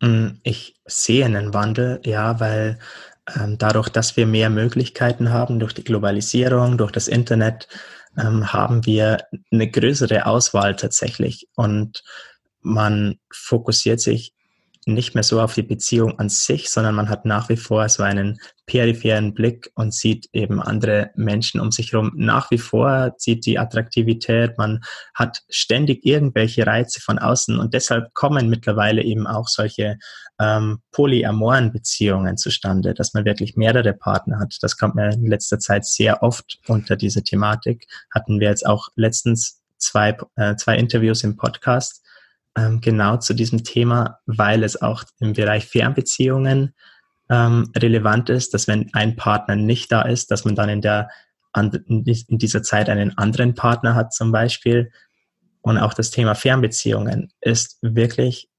Mm, 0.00 0.38
ich 0.42 0.76
sehe 0.84 1.24
einen 1.24 1.54
Wandel, 1.54 2.00
ja, 2.04 2.40
weil 2.40 2.78
ähm, 3.34 3.58
dadurch, 3.58 3.88
dass 3.88 4.16
wir 4.16 4.26
mehr 4.26 4.50
Möglichkeiten 4.50 5.30
haben 5.30 5.58
durch 5.58 5.72
die 5.72 5.84
Globalisierung, 5.84 6.78
durch 6.78 6.92
das 6.92 7.08
Internet, 7.08 7.68
ähm, 8.16 8.52
haben 8.52 8.86
wir 8.86 9.18
eine 9.50 9.70
größere 9.70 10.26
Auswahl 10.26 10.76
tatsächlich 10.76 11.48
und 11.54 12.02
man 12.60 13.18
fokussiert 13.30 14.00
sich 14.00 14.35
nicht 14.88 15.14
mehr 15.14 15.24
so 15.24 15.40
auf 15.40 15.54
die 15.54 15.64
Beziehung 15.64 16.18
an 16.20 16.28
sich, 16.28 16.70
sondern 16.70 16.94
man 16.94 17.08
hat 17.08 17.24
nach 17.24 17.48
wie 17.48 17.56
vor 17.56 17.88
so 17.88 18.04
einen 18.04 18.38
peripheren 18.66 19.34
Blick 19.34 19.70
und 19.74 19.92
sieht 19.92 20.28
eben 20.32 20.62
andere 20.62 21.10
Menschen 21.16 21.60
um 21.60 21.72
sich 21.72 21.92
herum. 21.92 22.12
Nach 22.14 22.52
wie 22.52 22.58
vor 22.58 23.12
sieht 23.18 23.46
die 23.46 23.58
Attraktivität, 23.58 24.56
man 24.58 24.80
hat 25.12 25.42
ständig 25.48 26.06
irgendwelche 26.06 26.66
Reize 26.66 27.00
von 27.00 27.18
außen 27.18 27.58
und 27.58 27.74
deshalb 27.74 28.14
kommen 28.14 28.48
mittlerweile 28.48 29.02
eben 29.02 29.26
auch 29.26 29.48
solche 29.48 29.98
ähm, 30.38 30.78
polyamoren 30.92 31.72
Beziehungen 31.72 32.36
zustande, 32.36 32.94
dass 32.94 33.12
man 33.12 33.24
wirklich 33.24 33.56
mehrere 33.56 33.92
Partner 33.92 34.38
hat. 34.38 34.56
Das 34.60 34.76
kommt 34.76 34.94
mir 34.94 35.10
in 35.10 35.26
letzter 35.26 35.58
Zeit 35.58 35.84
sehr 35.84 36.22
oft 36.22 36.58
unter 36.68 36.94
diese 36.94 37.24
Thematik. 37.24 37.88
Hatten 38.14 38.38
wir 38.38 38.50
jetzt 38.50 38.64
auch 38.64 38.88
letztens 38.94 39.60
zwei, 39.78 40.16
äh, 40.36 40.54
zwei 40.54 40.76
Interviews 40.76 41.24
im 41.24 41.36
Podcast 41.36 42.02
ähm, 42.56 42.80
genau 42.80 43.18
zu 43.18 43.34
diesem 43.34 43.64
Thema, 43.64 44.18
weil 44.26 44.64
es 44.64 44.80
auch 44.80 45.04
im 45.20 45.34
Bereich 45.34 45.66
Fernbeziehungen 45.66 46.74
ähm, 47.28 47.70
relevant 47.76 48.30
ist, 48.30 48.54
dass 48.54 48.68
wenn 48.68 48.92
ein 48.94 49.16
Partner 49.16 49.56
nicht 49.56 49.92
da 49.92 50.02
ist, 50.02 50.30
dass 50.30 50.44
man 50.44 50.54
dann 50.54 50.68
in 50.68 50.80
der 50.80 51.08
in 51.86 52.04
dieser 52.28 52.62
Zeit 52.62 52.90
einen 52.90 53.16
anderen 53.16 53.54
Partner 53.54 53.94
hat 53.94 54.12
zum 54.12 54.30
Beispiel. 54.30 54.92
Und 55.62 55.78
auch 55.78 55.94
das 55.94 56.10
Thema 56.10 56.34
Fernbeziehungen 56.34 57.32
ist 57.40 57.78
wirklich 57.80 58.50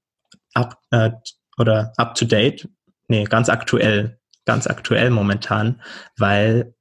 up, 0.55 0.79
äh, 0.89 1.11
oder 1.59 1.93
up 1.97 2.15
to 2.15 2.25
date, 2.25 2.67
nee, 3.07 3.23
ganz 3.25 3.49
aktuell, 3.49 4.19
ganz 4.45 4.65
aktuell 4.65 5.11
momentan, 5.11 5.79
weil 6.17 6.73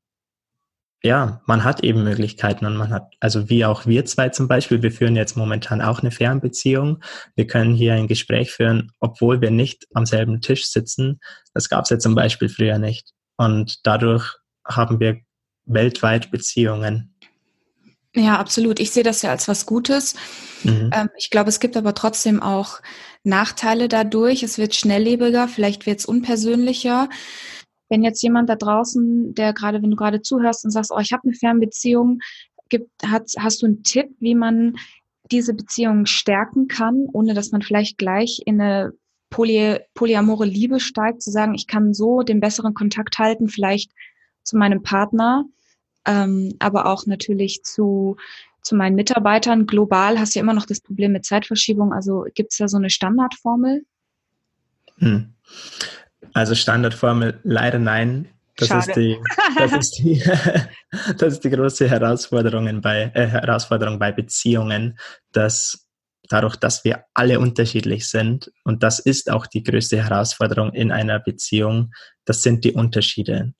ja, 1.03 1.41
man 1.47 1.63
hat 1.63 1.85
eben 1.85 2.05
Möglichkeiten 2.05 2.67
und 2.67 2.77
man 2.77 2.91
hat, 2.91 3.13
also 3.21 3.49
wie 3.49 3.65
auch 3.65 3.87
wir 3.87 4.05
zwei 4.07 4.31
zum 4.31 4.49
Beispiel, 4.49 4.83
wir 4.83 4.91
führen 4.91 5.15
jetzt 5.17 5.37
momentan 5.37 5.81
auch 5.81 6.01
eine 6.01 6.11
Fernbeziehung. 6.11 7.03
Wir 7.35 7.47
können 7.47 7.75
hier 7.75 7.95
ein 7.95 8.09
Gespräch 8.09 8.51
führen, 8.51 8.93
obwohl 8.99 9.41
wir 9.41 9.51
nicht 9.51 9.87
am 9.95 10.07
selben 10.07 10.41
Tisch 10.41 10.67
sitzen. 10.67 11.21
Das 11.55 11.69
gab 11.69 11.85
es 11.85 11.91
ja 11.91 11.99
zum 11.99 12.15
Beispiel 12.15 12.49
früher 12.49 12.79
nicht. 12.79 13.13
Und 13.37 13.87
dadurch 13.87 14.37
haben 14.65 14.99
wir 15.01 15.21
weltweit 15.67 16.31
Beziehungen. 16.31 17.15
Ja, 18.15 18.39
absolut. 18.39 18.81
Ich 18.81 18.93
sehe 18.93 19.03
das 19.03 19.21
ja 19.21 19.31
als 19.31 19.47
was 19.47 19.67
Gutes. 19.67 20.15
Mhm. 20.63 20.91
Ähm, 20.93 21.11
ich 21.19 21.29
glaube, 21.31 21.51
es 21.51 21.61
gibt 21.61 21.77
aber 21.77 21.95
trotzdem 21.95 22.43
auch 22.43 22.81
Nachteile 23.25 23.89
dadurch. 23.89 24.43
Es 24.43 24.57
wird 24.57 24.75
schnelllebiger, 24.75 25.49
vielleicht 25.49 25.85
wird 25.85 25.99
es 26.01 26.07
unpersönlicher 26.07 27.11
wenn 27.89 28.03
jetzt 28.03 28.23
jemand 28.23 28.49
da 28.49 28.57
draußen, 28.57 29.35
der 29.35 29.53
gerade, 29.53 29.83
wenn 29.83 29.91
du 29.91 29.97
gerade 29.97 30.23
zuhörst 30.23 30.65
und 30.65 30.71
sagst, 30.71 30.91
oh, 30.95 30.99
ich 30.99 31.13
habe 31.13 31.25
eine 31.25 31.35
Fernbeziehung, 31.35 32.21
gibt, 32.69 32.91
hat, 33.05 33.31
hast 33.39 33.63
du 33.63 33.67
einen 33.67 33.83
Tipp, 33.83 34.09
wie 34.19 34.35
man 34.35 34.77
diese 35.31 35.55
Beziehung 35.55 36.07
stärken 36.07 36.69
kann, 36.69 37.07
ohne 37.13 37.35
dass 37.35 37.51
man 37.51 37.63
vielleicht 37.63 37.99
gleich 37.99 38.43
in 38.45 38.61
eine 38.61 38.93
poly, 39.31 39.79
polyamore 39.95 40.47
Liebe 40.47 40.81
steigt, 40.81 41.23
zu 41.23 41.31
sagen, 41.31 41.55
ich 41.55 41.67
kann 41.67 41.95
so 41.95 42.23
den 42.23 42.41
besseren 42.41 42.75
Kontakt 42.75 43.19
halten, 43.19 43.49
vielleicht 43.49 43.91
zu 44.43 44.57
meinem 44.57 44.83
Partner, 44.83 45.45
ähm, 46.07 46.55
aber 46.59 46.87
auch 46.87 47.07
natürlich 47.07 47.63
zu, 47.65 48.17
zu 48.63 48.77
meinen 48.77 48.95
Mitarbeitern. 48.95 49.67
Global 49.67 50.19
hast 50.19 50.35
du 50.35 50.39
ja 50.39 50.43
immer 50.43 50.55
noch 50.55 50.67
das 50.67 50.81
Problem 50.81 51.13
mit 51.13 51.25
Zeitverschiebung. 51.25 51.93
Also 51.93 52.27
gibt 52.35 52.53
es 52.53 52.59
da 52.59 52.69
so 52.69 52.77
eine 52.77 52.91
Standardformel? 52.91 53.85
Hm. 54.99 55.35
Also 56.33 56.55
Standardformel 56.55 57.41
leider 57.43 57.79
nein. 57.79 58.29
Das 58.57 58.69
Schade. 58.69 58.89
ist 58.89 58.97
die, 58.97 59.19
das 59.59 59.73
ist 59.73 59.91
die, 59.99 60.23
das 61.19 61.35
ist 61.35 61.45
die 61.45 61.51
große 61.51 61.89
Herausforderung 61.89 62.81
bei, 62.81 63.11
äh, 63.15 63.27
Herausforderung 63.27 63.99
bei 63.99 64.13
Beziehungen, 64.13 64.99
dass 65.33 65.87
dadurch, 66.29 66.57
dass 66.57 66.85
wir 66.85 67.05
alle 67.15 67.39
unterschiedlich 67.39 68.09
sind, 68.09 68.51
und 68.65 68.83
das 68.83 68.99
ist 68.99 69.31
auch 69.31 69.47
die 69.47 69.63
größte 69.63 70.03
Herausforderung 70.03 70.73
in 70.73 70.91
einer 70.91 71.21
Beziehung, 71.21 71.93
das 72.25 72.43
sind 72.43 72.65
die 72.65 72.73
Unterschiede. 72.73 73.53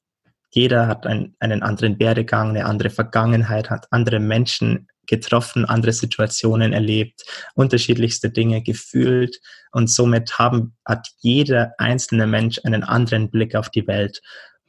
Jeder 0.51 0.87
hat 0.87 1.07
ein, 1.07 1.35
einen 1.41 1.63
anderen 1.63 1.99
Werdegang, 1.99 2.51
eine 2.51 2.65
andere 2.65 2.89
Vergangenheit, 2.91 3.69
hat 3.69 3.87
andere 3.91 4.21
Menschen 4.21 4.89
getroffen, 5.07 5.65
andere 5.65 5.93
Situationen 5.93 6.73
erlebt, 6.73 7.25
unterschiedlichste 7.55 8.31
Dinge 8.31 8.63
gefühlt 8.63 9.41
und 9.73 9.91
somit 9.91 10.39
haben, 10.39 10.75
hat 10.85 11.09
jeder 11.19 11.73
einzelne 11.79 12.27
Mensch 12.27 12.61
einen 12.65 12.83
anderen 12.83 13.31
Blick 13.31 13.55
auf 13.55 13.71
die 13.71 13.87
Welt. 13.87 14.21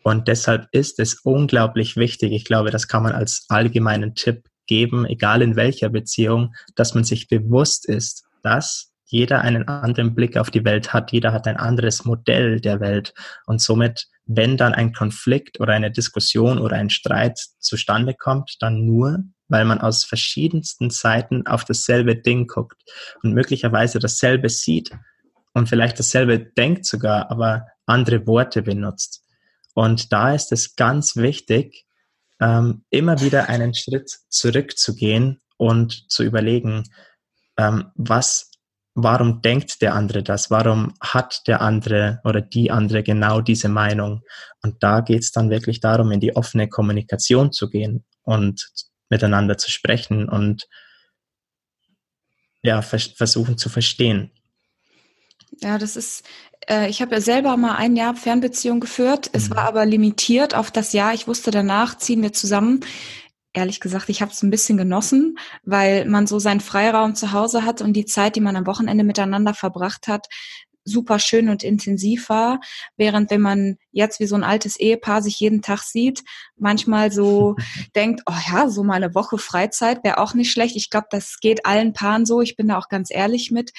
Und 0.04 0.28
deshalb 0.28 0.68
ist 0.72 1.00
es 1.00 1.16
unglaublich 1.16 1.98
wichtig, 1.98 2.32
ich 2.32 2.46
glaube, 2.46 2.72
das 2.72 2.88
kann 2.88 3.04
man 3.04 3.12
als 3.12 3.46
allgemeinen 3.50 4.16
Tipp 4.16 4.48
geben, 4.68 5.06
egal 5.06 5.42
in 5.42 5.56
welcher 5.56 5.90
Beziehung, 5.90 6.54
dass 6.76 6.94
man 6.94 7.04
sich 7.04 7.28
bewusst 7.28 7.88
ist, 7.88 8.26
dass 8.44 8.94
jeder 9.08 9.42
einen 9.42 9.68
anderen 9.68 10.14
Blick 10.14 10.38
auf 10.38 10.52
die 10.52 10.66
Welt 10.66 10.94
hat, 10.94 11.12
jeder 11.12 11.34
hat 11.34 11.48
ein 11.48 11.58
anderes 11.58 12.06
Modell 12.06 12.60
der 12.60 12.80
Welt 12.80 13.14
und 13.46 13.62
somit, 13.62 14.08
wenn 14.26 14.58
dann 14.58 14.74
ein 14.74 14.94
Konflikt 14.94 15.60
oder 15.60 15.74
eine 15.74 15.92
Diskussion 15.92 16.60
oder 16.60 16.76
ein 16.76 16.90
Streit 16.90 17.40
zustande 17.60 18.14
kommt, 18.14 18.58
dann 18.60 18.86
nur, 18.86 19.24
weil 19.48 19.66
man 19.66 19.80
aus 19.80 20.04
verschiedensten 20.04 20.90
Seiten 20.90 21.48
auf 21.48 21.64
dasselbe 21.64 22.16
Ding 22.16 22.48
guckt 22.48 22.82
und 23.24 23.34
möglicherweise 23.34 24.00
dasselbe 24.00 24.50
sieht 24.50 24.92
und 25.54 25.70
vielleicht 25.70 25.98
dasselbe 25.98 26.40
denkt 26.40 26.86
sogar, 26.86 27.32
aber 27.32 27.66
andere 27.86 28.28
Worte 28.28 28.62
benutzt. 28.62 29.24
Und 29.74 30.12
da 30.12 30.34
ist 30.34 30.52
es 30.52 30.76
ganz 30.76 31.16
wichtig, 31.16 31.86
ähm, 32.40 32.84
immer 32.90 33.22
wieder 33.22 33.50
einen 33.50 33.74
Schritt 33.74 34.12
zurückzugehen 34.30 35.42
und 35.58 36.12
zu 36.12 36.24
überlegen, 36.24 36.84
ähm, 37.58 37.92
was, 37.96 38.52
warum 39.00 39.44
denkt 39.44 39.84
der 39.84 39.94
andere 39.94 40.24
das? 40.24 40.50
Warum 40.50 40.96
hat 41.00 41.48
der 41.48 41.62
andere 41.62 42.20
oder 42.24 42.42
die 42.42 42.72
andere 42.72 43.04
genau 43.04 43.42
diese 43.42 43.70
Meinung? 43.70 44.24
Und 44.64 44.82
da 44.82 45.02
geht 45.02 45.22
es 45.22 45.32
dann 45.32 45.52
wirklich 45.52 45.80
darum, 45.80 46.12
in 46.12 46.20
die 46.20 46.36
offene 46.36 46.68
Kommunikation 46.68 47.52
zu 47.52 47.70
gehen 47.70 48.06
und 48.24 48.68
miteinander 49.10 49.56
zu 49.58 49.70
sprechen 49.70 50.28
und 50.28 50.68
ja, 52.64 52.82
vers 52.82 53.14
versuchen 53.16 53.60
zu 53.60 53.70
verstehen. 53.70 54.32
Ja, 55.62 55.78
das 55.78 55.96
ist, 55.96 56.26
äh, 56.68 56.90
ich 56.90 57.00
habe 57.00 57.16
ja 57.16 57.22
selber 57.22 57.56
mal 57.56 57.76
ein 57.76 57.96
Jahr 57.96 58.16
Fernbeziehung 58.16 58.80
geführt. 58.80 59.30
Es 59.32 59.50
mhm. 59.50 59.58
war 59.58 59.68
aber 59.68 59.86
limitiert 59.86 60.56
auf 60.56 60.72
das 60.72 60.92
Jahr. 60.92 61.14
Ich 61.14 61.28
wusste, 61.28 61.52
danach 61.52 62.00
ziehen 62.00 62.24
wir 62.24 62.34
zusammen. 62.34 62.82
Ehrlich 63.58 63.80
gesagt, 63.80 64.08
ich 64.10 64.22
habe 64.22 64.32
es 64.32 64.44
ein 64.44 64.52
bisschen 64.52 64.78
genossen, 64.78 65.40
weil 65.64 66.06
man 66.06 66.28
so 66.28 66.38
seinen 66.38 66.60
Freiraum 66.60 67.16
zu 67.16 67.32
Hause 67.32 67.66
hat 67.66 67.82
und 67.82 67.94
die 67.94 68.06
Zeit, 68.06 68.36
die 68.36 68.40
man 68.40 68.56
am 68.56 68.68
Wochenende 68.68 69.04
miteinander 69.04 69.56
verbracht 69.56 70.08
hat, 70.08 70.28
super 70.84 71.18
schön 71.18 71.50
und 71.50 71.64
intensiv 71.64 72.30
war, 72.30 72.60
während 72.98 73.32
wenn 73.32 73.42
man 73.42 73.78
jetzt 73.92 74.20
wie 74.20 74.28
so 74.28 74.36
ein 74.36 74.44
altes 74.44 74.80
Ehepaar 74.80 75.24
sich 75.24 75.40
jeden 75.40 75.64
Tag 75.64 75.80
sieht, 75.80 76.24
manchmal 76.56 77.12
so 77.12 77.56
denkt, 77.96 78.22
oh 78.28 78.38
ja, 78.48 78.70
so 78.70 78.84
mal 78.84 78.94
eine 78.94 79.16
Woche 79.16 79.40
Freizeit 79.40 80.04
wäre 80.04 80.20
auch 80.20 80.36
nicht 80.36 80.52
schlecht. 80.52 80.76
Ich 80.76 80.92
glaube, 80.92 81.08
das 81.10 81.40
geht 81.42 81.66
allen 81.66 81.94
Paaren 81.94 82.28
so. 82.28 82.42
Ich 82.42 82.58
bin 82.58 82.68
da 82.68 82.78
auch 82.78 82.90
ganz 82.90 83.10
ehrlich 83.10 83.50
mit. 83.50 83.72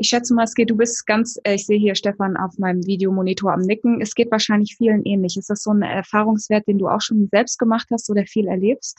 Ich 0.00 0.08
schätze 0.08 0.32
mal, 0.32 0.44
es 0.44 0.54
geht, 0.54 0.70
du 0.70 0.76
bist 0.76 1.06
ganz, 1.06 1.40
äh, 1.42 1.54
ich 1.54 1.66
sehe 1.66 1.78
hier 1.78 1.96
Stefan 1.96 2.36
auf 2.36 2.56
meinem 2.56 2.86
Videomonitor 2.86 3.52
am 3.52 3.60
Nicken. 3.60 4.00
Es 4.00 4.14
geht 4.14 4.30
wahrscheinlich 4.30 4.76
vielen 4.76 5.04
ähnlich. 5.04 5.36
Ist 5.36 5.50
das 5.50 5.62
so 5.64 5.72
ein 5.72 5.82
Erfahrungswert, 5.82 6.68
den 6.68 6.78
du 6.78 6.88
auch 6.88 7.00
schon 7.00 7.28
selbst 7.32 7.58
gemacht 7.58 7.88
hast 7.90 8.08
oder 8.08 8.24
viel 8.24 8.46
erlebst? 8.46 8.98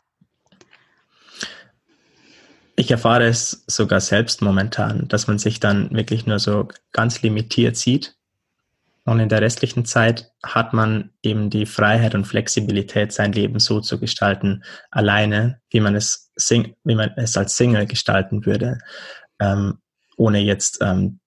Ich 2.75 2.91
erfahre 2.91 3.27
es 3.27 3.63
sogar 3.67 4.01
selbst 4.01 4.41
momentan, 4.41 5.07
dass 5.07 5.27
man 5.27 5.39
sich 5.39 5.59
dann 5.59 5.91
wirklich 5.91 6.25
nur 6.25 6.39
so 6.39 6.67
ganz 6.91 7.21
limitiert 7.21 7.77
sieht 7.77 8.15
Und 9.05 9.19
in 9.19 9.29
der 9.29 9.41
restlichen 9.41 9.85
Zeit 9.85 10.31
hat 10.43 10.73
man 10.73 11.11
eben 11.23 11.49
die 11.49 11.65
Freiheit 11.65 12.13
und 12.13 12.25
Flexibilität, 12.25 13.11
sein 13.11 13.31
Leben 13.31 13.59
so 13.59 13.81
zu 13.81 13.99
gestalten, 13.99 14.63
alleine, 14.91 15.61
wie 15.71 15.79
man 15.79 15.95
es, 15.95 16.31
sing 16.35 16.75
wie 16.83 16.95
man 16.95 17.11
es 17.15 17.35
als 17.35 17.57
Single 17.57 17.85
gestalten 17.85 18.45
würde, 18.45 18.79
ähm, 19.39 19.79
ohne 20.19 20.39
jetzt 20.39 20.79
ähm, 20.81 21.19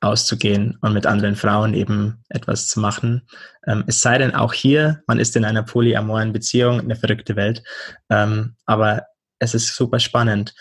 auszugehen 0.00 0.78
und 0.82 0.92
mit 0.92 1.06
anderen 1.06 1.36
Frauen 1.36 1.72
eben 1.74 2.22
etwas 2.28 2.68
zu 2.68 2.80
machen. 2.80 3.26
Ähm, 3.66 3.84
es 3.86 4.02
sei 4.02 4.18
denn, 4.18 4.34
auch 4.34 4.52
hier, 4.52 5.02
man 5.06 5.18
ist 5.18 5.36
in 5.36 5.44
einer 5.44 5.62
polyamoren 5.62 6.32
Beziehung, 6.32 6.80
eine 6.80 6.96
verrückte 6.96 7.36
Welt, 7.36 7.62
ähm, 8.10 8.56
aber 8.66 9.06
es 9.38 9.54
ist 9.54 9.74
super 9.74 9.98
spannend. 9.98 10.54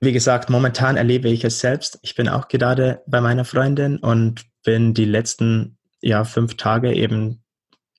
Wie 0.00 0.12
gesagt, 0.12 0.50
momentan 0.50 0.96
erlebe 0.96 1.28
ich 1.28 1.44
es 1.44 1.60
selbst. 1.60 1.98
Ich 2.02 2.16
bin 2.16 2.28
auch 2.28 2.48
gerade 2.48 3.02
bei 3.06 3.20
meiner 3.20 3.44
Freundin 3.44 3.98
und 3.98 4.44
bin 4.64 4.94
die 4.94 5.04
letzten 5.04 5.78
ja, 6.00 6.24
fünf 6.24 6.56
Tage 6.56 6.92
eben 6.92 7.44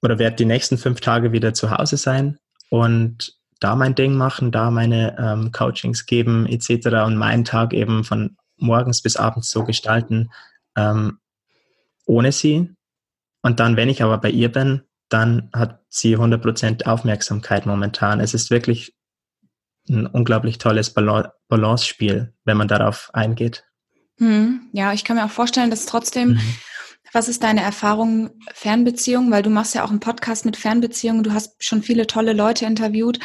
oder 0.02 0.20
werde 0.20 0.36
die 0.36 0.46
nächsten 0.46 0.78
fünf 0.78 1.00
Tage 1.00 1.32
wieder 1.32 1.54
zu 1.54 1.72
Hause 1.72 1.96
sein 1.96 2.38
und 2.70 3.38
da 3.64 3.76
mein 3.76 3.96
Ding 3.96 4.16
machen, 4.16 4.52
da 4.52 4.72
meine 4.72 5.18
ähm, 5.18 5.52
Coachings 5.52 6.06
geben 6.06 6.46
etc. 6.46 6.88
und 7.06 7.16
meinen 7.16 7.46
Tag 7.46 7.74
eben 7.74 8.04
von 8.04 8.36
morgens 8.58 9.02
bis 9.02 9.16
abends 9.16 9.50
so 9.50 9.64
gestalten, 9.64 10.32
ähm, 10.76 11.20
ohne 12.06 12.32
sie. 12.32 12.74
Und 13.42 13.60
dann, 13.60 13.76
wenn 13.78 13.90
ich 13.90 14.04
aber 14.04 14.18
bei 14.18 14.30
ihr 14.30 14.52
bin, 14.52 14.84
dann 15.10 15.50
hat 15.54 15.82
sie 15.90 16.18
100% 16.18 16.86
Aufmerksamkeit 16.86 17.66
momentan. 17.66 18.20
Es 18.20 18.34
ist 18.34 18.50
wirklich 18.50 18.96
ein 19.90 20.08
unglaublich 20.08 20.58
tolles 20.58 20.94
Balance-Spiel, 20.94 22.34
wenn 22.46 22.58
man 22.58 22.68
darauf 22.68 23.10
eingeht. 23.14 23.66
Hm, 24.18 24.70
ja, 24.74 24.94
ich 24.94 25.04
kann 25.04 25.18
mir 25.18 25.26
auch 25.26 25.32
vorstellen, 25.32 25.70
dass 25.70 25.86
trotzdem, 25.86 26.30
mhm. 26.30 26.42
Was 27.14 27.30
ist 27.30 27.44
deine 27.44 27.62
Erfahrung 27.62 28.32
Fernbeziehungen? 28.54 29.32
Weil 29.32 29.44
du 29.44 29.50
machst 29.50 29.76
ja 29.76 29.86
auch 29.86 29.90
einen 29.90 30.00
Podcast 30.00 30.46
mit 30.46 30.58
Fernbeziehungen, 30.58 31.24
du 31.24 31.34
hast 31.34 31.64
schon 31.64 31.84
viele 31.84 32.08
tolle 32.08 32.34
Leute 32.34 32.66
interviewt 32.66 33.20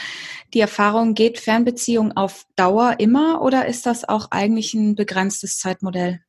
die 0.55 0.61
Erfahrung, 0.61 1.15
geht 1.15 1.39
Fernbeziehung 1.39 2.17
auf 2.17 2.47
Dauer 2.57 2.97
immer 2.99 3.43
oder 3.43 3.67
ist 3.67 3.87
das 3.87 4.09
auch 4.09 4.31
eigentlich 4.31 4.75
ein 4.75 4.95
begrenztes 4.95 5.59
Zeitmodell? 5.59 6.21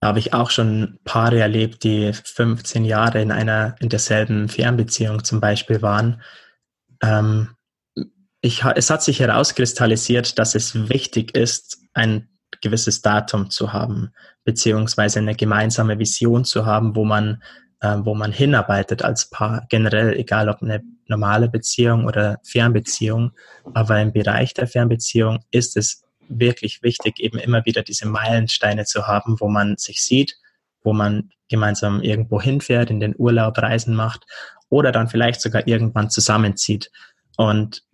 Da 0.00 0.08
habe 0.08 0.18
ich 0.18 0.32
auch 0.32 0.50
schon 0.50 0.98
Paare 1.04 1.40
erlebt, 1.40 1.82
die 1.82 2.12
15 2.12 2.84
Jahre 2.84 3.20
in 3.20 3.32
einer, 3.32 3.76
in 3.80 3.88
derselben 3.88 4.48
Fernbeziehung 4.48 5.24
zum 5.24 5.40
Beispiel 5.40 5.82
waren. 5.82 6.22
Ähm, 7.02 7.54
ich, 8.40 8.62
es 8.64 8.90
hat 8.90 9.02
sich 9.02 9.18
herauskristallisiert, 9.18 10.38
dass 10.38 10.54
es 10.54 10.88
wichtig 10.88 11.34
ist, 11.34 11.78
ein 11.94 12.28
gewisses 12.60 13.02
Datum 13.02 13.50
zu 13.50 13.72
haben, 13.72 14.12
beziehungsweise 14.44 15.18
eine 15.20 15.34
gemeinsame 15.34 15.98
Vision 15.98 16.44
zu 16.44 16.66
haben, 16.66 16.96
wo 16.96 17.04
man 17.04 17.42
äh, 17.80 17.96
wo 18.00 18.14
man 18.14 18.32
hinarbeitet 18.32 19.02
als 19.02 19.30
Paar, 19.30 19.66
generell, 19.68 20.14
egal 20.14 20.48
ob 20.48 20.62
eine 20.62 20.82
normale 21.06 21.48
Beziehung 21.48 22.06
oder 22.06 22.38
Fernbeziehung. 22.44 23.32
Aber 23.72 24.00
im 24.00 24.12
Bereich 24.12 24.54
der 24.54 24.66
Fernbeziehung 24.66 25.44
ist 25.50 25.76
es 25.76 26.02
wirklich 26.28 26.82
wichtig, 26.82 27.20
eben 27.20 27.38
immer 27.38 27.64
wieder 27.64 27.82
diese 27.82 28.06
Meilensteine 28.06 28.84
zu 28.84 29.06
haben, 29.06 29.36
wo 29.40 29.48
man 29.48 29.76
sich 29.76 30.02
sieht, 30.02 30.36
wo 30.82 30.92
man 30.92 31.30
gemeinsam 31.48 32.02
irgendwo 32.02 32.40
hinfährt, 32.40 32.90
in 32.90 33.00
den 33.00 33.14
Urlaub 33.16 33.56
Reisen 33.58 33.94
macht 33.94 34.24
oder 34.68 34.92
dann 34.92 35.08
vielleicht 35.08 35.40
sogar 35.40 35.66
irgendwann 35.66 36.10
zusammenzieht. 36.10 36.90
Und 37.36 37.84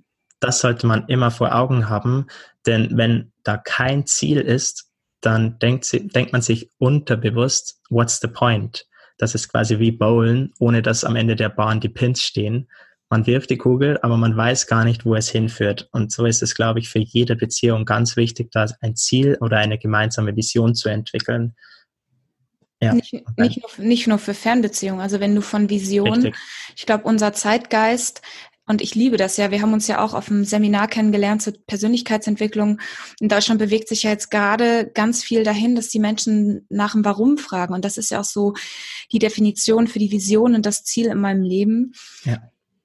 das 0.41 0.61
sollte 0.61 0.87
man 0.87 1.07
immer 1.09 1.31
vor 1.31 1.55
Augen 1.55 1.89
haben, 1.89 2.27
denn 2.67 2.97
wenn 2.97 3.33
da 3.43 3.57
kein 3.57 4.07
Ziel 4.07 4.41
ist, 4.41 4.91
dann 5.21 5.59
denkt, 5.59 5.91
denkt 6.15 6.33
man 6.33 6.43
sich 6.43 6.71
unterbewusst, 6.79 7.81
what's 7.89 8.21
the 8.21 8.29
point? 8.29 8.87
Das 9.19 9.35
ist 9.35 9.49
quasi 9.49 9.79
wie 9.79 9.93
Bowlen, 9.93 10.53
ohne 10.59 10.83
dass 10.83 11.05
am 11.05 11.17
Ende 11.17 11.37
der 11.37 11.49
Bahn 11.49 11.81
die 11.81 11.89
Pins 11.89 12.23
stehen. 12.23 12.69
Man 13.09 13.27
wirft 13.27 13.51
die 13.51 13.59
Kugel, 13.59 13.99
aber 14.03 14.17
man 14.17 14.37
weiß 14.37 14.67
gar 14.67 14.85
nicht, 14.85 15.05
wo 15.05 15.15
es 15.15 15.31
hinführt. 15.31 15.89
Und 15.93 16.11
so 16.11 16.27
ist 16.27 16.43
es, 16.43 16.55
glaube 16.55 16.81
ich, 16.81 16.89
für 16.89 16.99
jede 16.99 17.37
Beziehung 17.37 17.85
ganz 17.85 18.17
wichtig, 18.17 18.51
da 18.51 18.67
ein 18.81 18.97
Ziel 18.97 19.39
oder 19.41 19.59
eine 19.59 19.79
gemeinsame 19.79 20.35
Vision 20.35 20.75
zu 20.75 20.89
entwickeln. 20.89 21.55
Ja. 22.83 22.93
Nicht, 22.93 23.13
nicht, 23.37 23.63
nur, 23.63 23.87
nicht 23.87 24.07
nur 24.09 24.19
für 24.19 24.35
Fernbeziehungen. 24.35 25.01
Also 25.01 25.21
wenn 25.21 25.35
du 25.35 25.43
von 25.43 25.71
Vision, 25.71 26.25
Richtig. 26.25 26.37
ich 26.77 26.87
glaube, 26.87 27.05
unser 27.05 27.33
Zeitgeist 27.33 28.21
und 28.67 28.81
ich 28.81 28.95
liebe 28.95 29.19
das 29.19 29.37
ja. 29.37 29.51
Wir 29.51 29.61
haben 29.61 29.75
uns 29.75 29.87
ja 29.89 30.03
auch 30.03 30.15
auf 30.15 30.31
einem 30.31 30.45
Seminar 30.45 30.89
kennengelernt 30.89 31.43
zur 31.43 31.53
Persönlichkeitsentwicklung. 31.67 32.81
In 33.21 33.29
Deutschland 33.29 33.59
bewegt 33.59 33.89
sich 33.89 34.05
ja 34.05 34.11
jetzt 34.11 34.31
gerade 34.31 34.91
ganz 34.95 35.23
viel 35.23 35.45
dahin, 35.45 35.75
dass 35.75 35.89
die 35.89 35.99
Menschen 35.99 36.65
nach 36.71 36.93
dem 36.93 37.05
Warum 37.05 37.37
fragen. 37.37 37.75
Und 37.75 37.85
das 37.85 37.99
ist 37.99 38.11
ja 38.11 38.21
auch 38.21 38.25
so 38.25 38.55
die 39.13 39.19
Definition 39.19 39.87
für 39.87 39.99
die 39.99 40.11
Vision 40.11 40.55
und 40.55 40.65
das 40.65 40.83
Ziel 40.83 41.07
in 41.07 41.21
meinem 41.21 41.43
Leben. 41.43 41.93
Ja. 42.25 42.39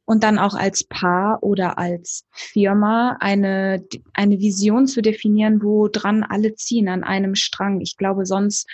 Und 0.04 0.24
dann 0.24 0.40
auch 0.40 0.56
als 0.56 0.84
Paar 0.84 1.44
oder 1.44 1.78
als 1.78 2.26
Firma 2.32 3.16
eine, 3.20 3.86
eine 4.14 4.40
Vision 4.40 4.88
zu 4.88 5.02
definieren, 5.02 5.62
wo 5.64 5.88
dran 5.88 6.24
alle 6.24 6.56
ziehen 6.56 6.90
an 6.90 7.04
einem 7.04 7.36
Strang. 7.36 7.80
Ich 7.80 7.96
glaube, 7.96 8.26
sonst 8.26 8.68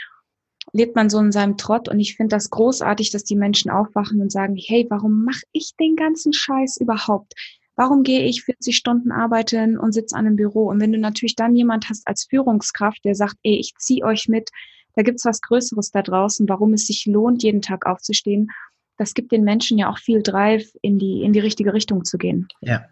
lebt 0.75 0.95
man 0.95 1.09
so 1.09 1.19
in 1.19 1.31
seinem 1.31 1.55
Trott 1.55 1.87
und 1.87 2.01
ich 2.01 2.17
finde 2.17 2.35
das 2.35 2.49
großartig, 2.49 3.09
dass 3.11 3.23
die 3.23 3.37
Menschen 3.37 3.71
aufwachen 3.71 4.19
und 4.19 4.29
sagen, 4.29 4.55
hey, 4.57 4.85
warum 4.89 5.23
mache 5.23 5.43
ich 5.53 5.71
den 5.79 5.95
ganzen 5.95 6.33
Scheiß 6.33 6.77
überhaupt? 6.81 7.33
Warum 7.77 8.03
gehe 8.03 8.25
ich 8.25 8.43
40 8.43 8.75
Stunden 8.75 9.11
arbeiten 9.13 9.77
und 9.77 9.93
sitze 9.93 10.15
an 10.17 10.25
einem 10.25 10.35
Büro? 10.35 10.67
Und 10.69 10.81
wenn 10.81 10.91
du 10.91 10.99
natürlich 10.99 11.35
dann 11.35 11.55
jemand 11.55 11.89
hast 11.89 12.05
als 12.07 12.25
Führungskraft, 12.29 13.05
der 13.05 13.15
sagt, 13.15 13.35
ey, 13.43 13.57
ich 13.57 13.73
ziehe 13.79 14.03
euch 14.03 14.27
mit, 14.27 14.49
da 14.95 15.01
gibt's 15.01 15.23
was 15.23 15.41
Größeres 15.41 15.91
da 15.91 16.01
draußen, 16.01 16.47
warum 16.49 16.73
es 16.73 16.87
sich 16.87 17.05
lohnt, 17.05 17.41
jeden 17.41 17.61
Tag 17.61 17.85
aufzustehen, 17.85 18.49
das 18.97 19.13
gibt 19.13 19.31
den 19.31 19.43
Menschen 19.43 19.77
ja 19.77 19.89
auch 19.89 19.97
viel 19.97 20.23
Drive, 20.23 20.69
in 20.81 20.99
die, 20.99 21.21
in 21.21 21.31
die 21.31 21.39
richtige 21.39 21.73
Richtung 21.73 22.03
zu 22.03 22.17
gehen. 22.17 22.47
Ja. 22.59 22.85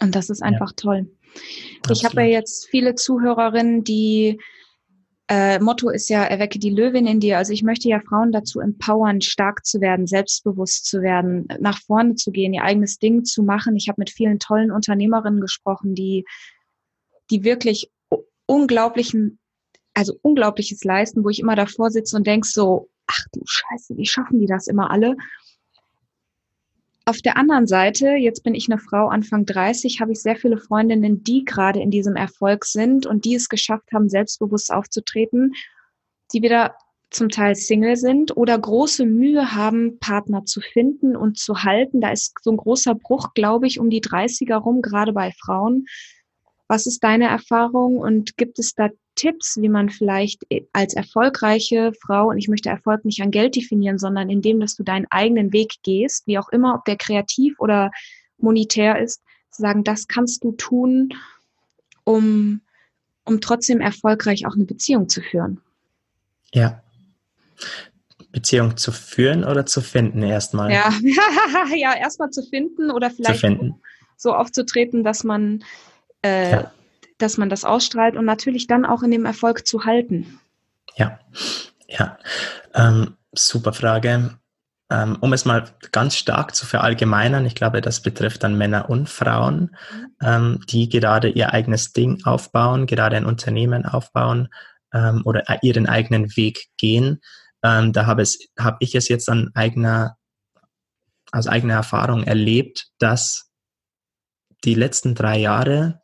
Und 0.00 0.16
das 0.16 0.28
ist 0.28 0.42
einfach 0.42 0.70
ja. 0.70 0.76
toll. 0.76 1.10
Absolut. 1.80 1.98
Ich 1.98 2.04
habe 2.04 2.22
ja 2.22 2.28
jetzt 2.28 2.66
viele 2.68 2.96
Zuhörerinnen, 2.96 3.84
die 3.84 4.40
äh, 5.28 5.58
Motto 5.58 5.90
ist 5.90 6.08
ja, 6.08 6.22
erwecke 6.24 6.58
die 6.58 6.70
Löwin 6.70 7.06
in 7.06 7.18
dir. 7.18 7.38
Also 7.38 7.52
ich 7.52 7.62
möchte 7.62 7.88
ja 7.88 8.00
Frauen 8.00 8.30
dazu 8.30 8.60
empowern, 8.60 9.20
stark 9.20 9.66
zu 9.66 9.80
werden, 9.80 10.06
selbstbewusst 10.06 10.86
zu 10.86 11.02
werden, 11.02 11.48
nach 11.58 11.80
vorne 11.80 12.14
zu 12.14 12.30
gehen, 12.30 12.54
ihr 12.54 12.62
eigenes 12.62 12.98
Ding 12.98 13.24
zu 13.24 13.42
machen. 13.42 13.76
Ich 13.76 13.88
habe 13.88 14.00
mit 14.00 14.10
vielen 14.10 14.38
tollen 14.38 14.70
Unternehmerinnen 14.70 15.40
gesprochen, 15.40 15.94
die, 15.94 16.24
die 17.30 17.42
wirklich 17.42 17.90
unglaublichen, 18.46 19.40
also 19.94 20.14
unglaubliches 20.22 20.84
leisten, 20.84 21.24
wo 21.24 21.28
ich 21.28 21.40
immer 21.40 21.56
davor 21.56 21.90
sitze 21.90 22.16
und 22.16 22.26
denk 22.26 22.46
so, 22.46 22.88
ach 23.06 23.24
du 23.32 23.40
Scheiße, 23.44 23.96
wie 23.96 24.06
schaffen 24.06 24.38
die 24.38 24.46
das 24.46 24.68
immer 24.68 24.90
alle? 24.90 25.16
Auf 27.08 27.22
der 27.22 27.36
anderen 27.36 27.68
Seite, 27.68 28.16
jetzt 28.16 28.42
bin 28.42 28.56
ich 28.56 28.68
eine 28.68 28.80
Frau 28.80 29.06
Anfang 29.06 29.46
30, 29.46 30.00
habe 30.00 30.10
ich 30.10 30.20
sehr 30.20 30.34
viele 30.34 30.58
Freundinnen, 30.58 31.22
die 31.22 31.44
gerade 31.44 31.80
in 31.80 31.92
diesem 31.92 32.16
Erfolg 32.16 32.64
sind 32.64 33.06
und 33.06 33.24
die 33.24 33.36
es 33.36 33.48
geschafft 33.48 33.92
haben, 33.92 34.08
selbstbewusst 34.08 34.72
aufzutreten, 34.72 35.54
die 36.32 36.42
wieder 36.42 36.74
zum 37.10 37.28
Teil 37.28 37.54
Single 37.54 37.94
sind 37.94 38.36
oder 38.36 38.58
große 38.58 39.06
Mühe 39.06 39.54
haben, 39.54 40.00
Partner 40.00 40.46
zu 40.46 40.60
finden 40.60 41.14
und 41.14 41.38
zu 41.38 41.62
halten. 41.62 42.00
Da 42.00 42.10
ist 42.10 42.34
so 42.42 42.50
ein 42.50 42.56
großer 42.56 42.96
Bruch, 42.96 43.34
glaube 43.34 43.68
ich, 43.68 43.78
um 43.78 43.88
die 43.88 44.02
30er 44.02 44.56
rum, 44.56 44.82
gerade 44.82 45.12
bei 45.12 45.30
Frauen. 45.30 45.86
Was 46.66 46.86
ist 46.86 47.04
deine 47.04 47.28
Erfahrung 47.28 47.98
und 47.98 48.36
gibt 48.36 48.58
es 48.58 48.74
da 48.74 48.88
Tipps, 49.16 49.56
wie 49.56 49.68
man 49.68 49.90
vielleicht 49.90 50.46
als 50.72 50.94
erfolgreiche 50.94 51.92
Frau, 52.00 52.28
und 52.28 52.38
ich 52.38 52.48
möchte 52.48 52.68
Erfolg 52.68 53.04
nicht 53.04 53.20
an 53.22 53.30
Geld 53.32 53.56
definieren, 53.56 53.98
sondern 53.98 54.30
in 54.30 54.42
dem, 54.42 54.60
dass 54.60 54.76
du 54.76 54.84
deinen 54.84 55.06
eigenen 55.10 55.52
Weg 55.52 55.74
gehst, 55.82 56.26
wie 56.26 56.38
auch 56.38 56.48
immer, 56.50 56.74
ob 56.74 56.84
der 56.84 56.96
kreativ 56.96 57.58
oder 57.58 57.90
monetär 58.38 59.00
ist, 59.00 59.22
zu 59.50 59.62
sagen, 59.62 59.82
das 59.82 60.06
kannst 60.06 60.44
du 60.44 60.52
tun, 60.52 61.08
um, 62.04 62.60
um 63.24 63.40
trotzdem 63.40 63.80
erfolgreich 63.80 64.46
auch 64.46 64.54
eine 64.54 64.64
Beziehung 64.64 65.08
zu 65.08 65.22
führen. 65.22 65.60
Ja. 66.52 66.82
Beziehung 68.30 68.76
zu 68.76 68.92
führen 68.92 69.44
oder 69.44 69.66
zu 69.66 69.80
finden 69.80 70.22
erstmal? 70.22 70.70
Ja, 70.70 70.92
ja 71.74 71.96
erstmal 71.96 72.30
zu 72.30 72.42
finden 72.42 72.90
oder 72.90 73.10
vielleicht 73.10 73.44
so 74.18 74.34
aufzutreten, 74.34 75.04
dass 75.04 75.24
man 75.24 75.64
äh, 76.22 76.50
ja 76.50 76.72
dass 77.18 77.38
man 77.38 77.48
das 77.48 77.64
ausstrahlt 77.64 78.16
und 78.16 78.24
natürlich 78.24 78.66
dann 78.66 78.84
auch 78.84 79.02
in 79.02 79.10
dem 79.10 79.24
Erfolg 79.24 79.66
zu 79.66 79.84
halten. 79.84 80.40
Ja, 80.96 81.18
ja, 81.88 82.18
ähm, 82.74 83.16
super 83.32 83.72
Frage. 83.72 84.38
Ähm, 84.88 85.16
um 85.20 85.32
es 85.32 85.44
mal 85.44 85.64
ganz 85.90 86.16
stark 86.16 86.54
zu 86.54 86.64
verallgemeinern, 86.64 87.44
ich 87.44 87.56
glaube, 87.56 87.80
das 87.80 88.02
betrifft 88.02 88.44
dann 88.44 88.56
Männer 88.56 88.88
und 88.88 89.08
Frauen, 89.08 89.74
ähm, 90.22 90.60
die 90.68 90.88
gerade 90.88 91.28
ihr 91.28 91.52
eigenes 91.52 91.92
Ding 91.92 92.24
aufbauen, 92.24 92.86
gerade 92.86 93.16
ein 93.16 93.26
Unternehmen 93.26 93.84
aufbauen 93.84 94.48
ähm, 94.92 95.22
oder 95.24 95.42
ihren 95.62 95.88
eigenen 95.88 96.36
Weg 96.36 96.68
gehen. 96.76 97.20
Ähm, 97.64 97.92
da 97.92 98.06
habe 98.06 98.22
hab 98.58 98.76
ich 98.80 98.94
es 98.94 99.08
jetzt 99.08 99.28
an 99.28 99.50
eigener, 99.54 100.16
aus 101.32 101.48
eigener 101.48 101.74
Erfahrung 101.74 102.22
erlebt, 102.22 102.86
dass 102.98 103.50
die 104.64 104.74
letzten 104.74 105.16
drei 105.16 105.38
Jahre 105.38 106.00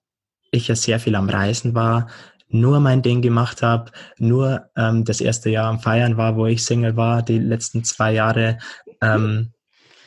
ich 0.52 0.68
ja 0.68 0.76
sehr 0.76 1.00
viel 1.00 1.16
am 1.16 1.28
Reisen 1.28 1.74
war, 1.74 2.08
nur 2.48 2.78
mein 2.78 3.02
Ding 3.02 3.22
gemacht 3.22 3.62
habe, 3.62 3.90
nur 4.18 4.70
ähm, 4.76 5.04
das 5.04 5.20
erste 5.20 5.50
Jahr 5.50 5.68
am 5.68 5.80
Feiern 5.80 6.16
war, 6.16 6.36
wo 6.36 6.46
ich 6.46 6.64
Single 6.64 6.96
war, 6.96 7.22
die 7.22 7.38
letzten 7.38 7.82
zwei 7.82 8.12
Jahre 8.12 8.58
ähm, 9.00 9.52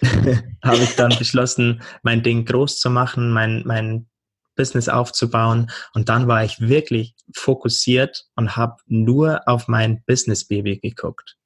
habe 0.64 0.78
ich 0.78 0.96
dann 0.96 1.14
beschlossen, 1.18 1.82
mein 2.04 2.24
Ding 2.24 2.46
groß 2.46 2.80
zu 2.80 2.90
machen, 2.90 3.32
mein, 3.32 3.64
mein 3.66 4.08
Business 4.56 4.88
aufzubauen. 4.88 5.72
Und 5.94 6.10
dann 6.10 6.28
war 6.28 6.44
ich 6.44 6.60
wirklich 6.60 7.16
fokussiert 7.34 8.26
und 8.36 8.56
habe 8.56 8.78
nur 8.86 9.48
auf 9.48 9.68
mein 9.68 10.04
Business-Baby 10.06 10.80
geguckt. 10.80 11.38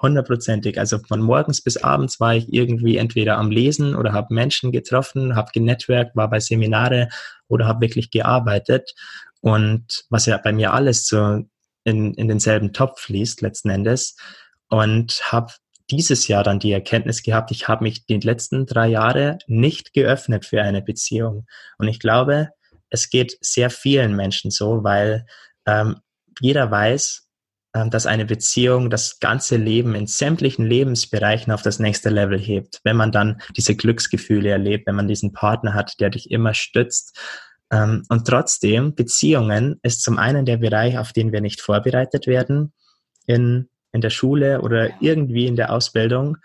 Hundertprozentig. 0.00 0.78
Also 0.78 0.98
von 0.98 1.20
morgens 1.20 1.60
bis 1.60 1.76
abends 1.76 2.20
war 2.20 2.34
ich 2.34 2.52
irgendwie 2.52 2.96
entweder 2.96 3.36
am 3.36 3.50
Lesen 3.50 3.94
oder 3.94 4.12
habe 4.12 4.32
Menschen 4.34 4.72
getroffen, 4.72 5.36
habe 5.36 5.50
genetworked, 5.52 6.16
war 6.16 6.30
bei 6.30 6.40
Seminare 6.40 7.08
oder 7.48 7.66
habe 7.66 7.82
wirklich 7.82 8.10
gearbeitet. 8.10 8.94
Und 9.40 10.04
was 10.08 10.26
ja 10.26 10.38
bei 10.38 10.52
mir 10.52 10.72
alles 10.72 11.06
so 11.06 11.44
in, 11.84 12.14
in 12.14 12.28
denselben 12.28 12.72
Topf 12.72 13.00
fließt 13.02 13.42
letzten 13.42 13.70
Endes. 13.70 14.16
Und 14.68 15.20
habe 15.32 15.52
dieses 15.90 16.28
Jahr 16.28 16.44
dann 16.44 16.60
die 16.60 16.72
Erkenntnis 16.72 17.22
gehabt, 17.22 17.50
ich 17.50 17.68
habe 17.68 17.82
mich 17.82 18.06
die 18.06 18.20
letzten 18.20 18.64
drei 18.64 18.88
Jahre 18.88 19.38
nicht 19.48 19.92
geöffnet 19.92 20.46
für 20.46 20.62
eine 20.62 20.82
Beziehung. 20.82 21.46
Und 21.78 21.88
ich 21.88 21.98
glaube, 21.98 22.50
es 22.88 23.10
geht 23.10 23.36
sehr 23.40 23.70
vielen 23.70 24.16
Menschen 24.16 24.50
so, 24.50 24.84
weil 24.84 25.26
ähm, 25.66 25.96
jeder 26.40 26.70
weiß, 26.70 27.28
dass 27.72 28.06
eine 28.06 28.26
Beziehung 28.26 28.90
das 28.90 29.20
ganze 29.20 29.56
Leben 29.56 29.94
in 29.94 30.06
sämtlichen 30.06 30.66
Lebensbereichen 30.66 31.52
auf 31.52 31.62
das 31.62 31.78
nächste 31.78 32.10
Level 32.10 32.38
hebt. 32.38 32.80
Wenn 32.84 32.96
man 32.96 33.12
dann 33.12 33.40
diese 33.56 33.76
Glücksgefühle 33.76 34.50
erlebt, 34.50 34.86
wenn 34.86 34.96
man 34.96 35.08
diesen 35.08 35.32
Partner 35.32 35.74
hat, 35.74 36.00
der 36.00 36.10
dich 36.10 36.30
immer 36.30 36.54
stützt. 36.54 37.18
Ähm, 37.72 38.04
und 38.08 38.26
trotzdem, 38.26 38.94
Beziehungen 38.94 39.78
ist 39.82 40.02
zum 40.02 40.18
einen 40.18 40.44
der 40.44 40.56
Bereich, 40.56 40.98
auf 40.98 41.12
den 41.12 41.32
wir 41.32 41.40
nicht 41.40 41.60
vorbereitet 41.60 42.26
werden 42.26 42.72
in 43.26 43.68
in 43.92 44.00
der 44.00 44.10
Schule 44.10 44.60
oder 44.60 44.90
irgendwie 45.00 45.46
in 45.46 45.56
der 45.56 45.72
Ausbildung, 45.72 46.36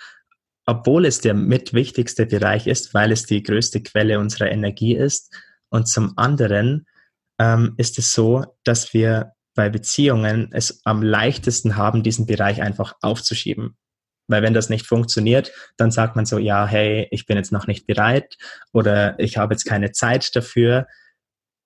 obwohl 0.65 1.05
es 1.05 1.21
der 1.21 1.33
mitwichtigste 1.33 2.25
Bereich 2.25 2.67
ist, 2.67 2.93
weil 2.93 3.11
es 3.11 3.25
die 3.25 3.43
größte 3.43 3.81
Quelle 3.81 4.19
unserer 4.19 4.49
Energie 4.49 4.95
ist. 4.95 5.33
Und 5.69 5.87
zum 5.87 6.13
anderen 6.17 6.87
ähm, 7.39 7.73
ist 7.77 7.99
es 7.99 8.13
so, 8.13 8.45
dass 8.63 8.93
wir 8.93 9.33
bei 9.55 9.69
Beziehungen 9.69 10.49
es 10.51 10.81
am 10.85 11.01
leichtesten 11.01 11.77
haben, 11.77 12.03
diesen 12.03 12.25
Bereich 12.25 12.61
einfach 12.61 12.95
aufzuschieben. 13.01 13.77
Weil 14.27 14.41
wenn 14.41 14.53
das 14.53 14.69
nicht 14.69 14.85
funktioniert, 14.85 15.51
dann 15.77 15.91
sagt 15.91 16.15
man 16.15 16.25
so, 16.25 16.37
ja, 16.37 16.65
hey, 16.65 17.07
ich 17.11 17.25
bin 17.25 17.37
jetzt 17.37 17.51
noch 17.51 17.67
nicht 17.67 17.87
bereit 17.87 18.37
oder 18.73 19.17
ich 19.19 19.37
habe 19.37 19.53
jetzt 19.53 19.65
keine 19.65 19.91
Zeit 19.91 20.35
dafür. 20.35 20.87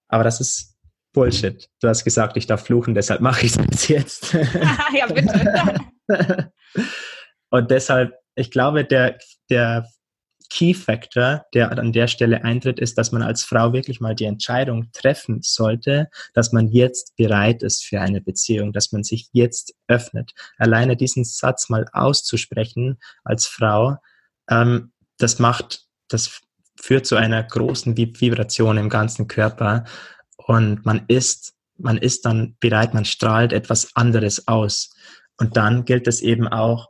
Aber 0.07 0.23
das 0.23 0.39
ist 0.39 0.77
Bullshit. 1.13 1.69
Du 1.81 1.87
hast 1.87 2.03
gesagt, 2.03 2.37
ich 2.37 2.47
darf 2.47 2.65
fluchen, 2.65 2.93
deshalb 2.93 3.21
mache 3.21 3.45
ich 3.45 3.57
es 3.57 3.87
jetzt. 3.87 4.33
ja, 4.93 5.07
bitte. 5.07 5.81
Und 7.49 7.71
deshalb, 7.71 8.13
ich 8.35 8.51
glaube, 8.51 8.85
der, 8.85 9.17
der 9.49 9.87
Key 10.49 10.73
Factor, 10.73 11.45
der 11.53 11.71
an 11.77 11.93
der 11.93 12.07
Stelle 12.07 12.43
eintritt, 12.43 12.79
ist, 12.79 12.97
dass 12.97 13.11
man 13.11 13.21
als 13.21 13.43
Frau 13.43 13.71
wirklich 13.71 14.01
mal 14.01 14.15
die 14.15 14.25
Entscheidung 14.25 14.91
treffen 14.91 15.41
sollte, 15.41 16.09
dass 16.33 16.51
man 16.51 16.69
jetzt 16.69 17.15
bereit 17.15 17.61
ist 17.61 17.85
für 17.85 18.01
eine 18.01 18.19
Beziehung, 18.19 18.73
dass 18.73 18.91
man 18.91 19.03
sich 19.03 19.29
jetzt 19.31 19.75
öffnet. 19.87 20.33
Alleine 20.57 20.97
diesen 20.97 21.23
Satz 21.23 21.69
mal 21.69 21.85
auszusprechen 21.93 22.97
als 23.23 23.45
Frau, 23.45 23.97
ähm, 24.49 24.91
das 25.17 25.37
macht, 25.39 25.85
das 26.07 26.41
führt 26.79 27.05
zu 27.05 27.15
einer 27.15 27.43
großen 27.43 27.95
Vibration 27.95 28.77
im 28.77 28.89
ganzen 28.89 29.27
Körper 29.27 29.83
und 30.37 30.85
man 30.85 31.05
ist, 31.07 31.53
man 31.77 31.97
ist 31.97 32.25
dann 32.25 32.55
bereit, 32.59 32.93
man 32.93 33.05
strahlt 33.05 33.53
etwas 33.53 33.95
anderes 33.95 34.47
aus. 34.47 34.95
Und 35.37 35.55
dann 35.57 35.85
gilt 35.85 36.07
es 36.07 36.21
eben 36.21 36.47
auch, 36.47 36.89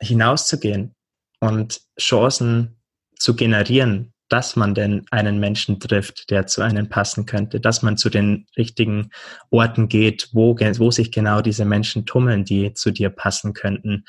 hinauszugehen 0.00 0.94
und 1.40 1.80
Chancen 1.98 2.80
zu 3.18 3.34
generieren, 3.34 4.12
dass 4.28 4.56
man 4.56 4.74
denn 4.74 5.06
einen 5.10 5.40
Menschen 5.40 5.80
trifft, 5.80 6.30
der 6.30 6.46
zu 6.46 6.60
einem 6.60 6.88
passen 6.88 7.24
könnte, 7.26 7.60
dass 7.60 7.82
man 7.82 7.96
zu 7.96 8.10
den 8.10 8.46
richtigen 8.56 9.10
Orten 9.50 9.88
geht, 9.88 10.28
wo, 10.32 10.54
wo 10.54 10.90
sich 10.90 11.12
genau 11.12 11.40
diese 11.40 11.64
Menschen 11.64 12.04
tummeln, 12.04 12.44
die 12.44 12.74
zu 12.74 12.90
dir 12.90 13.10
passen 13.10 13.54
könnten. 13.54 14.04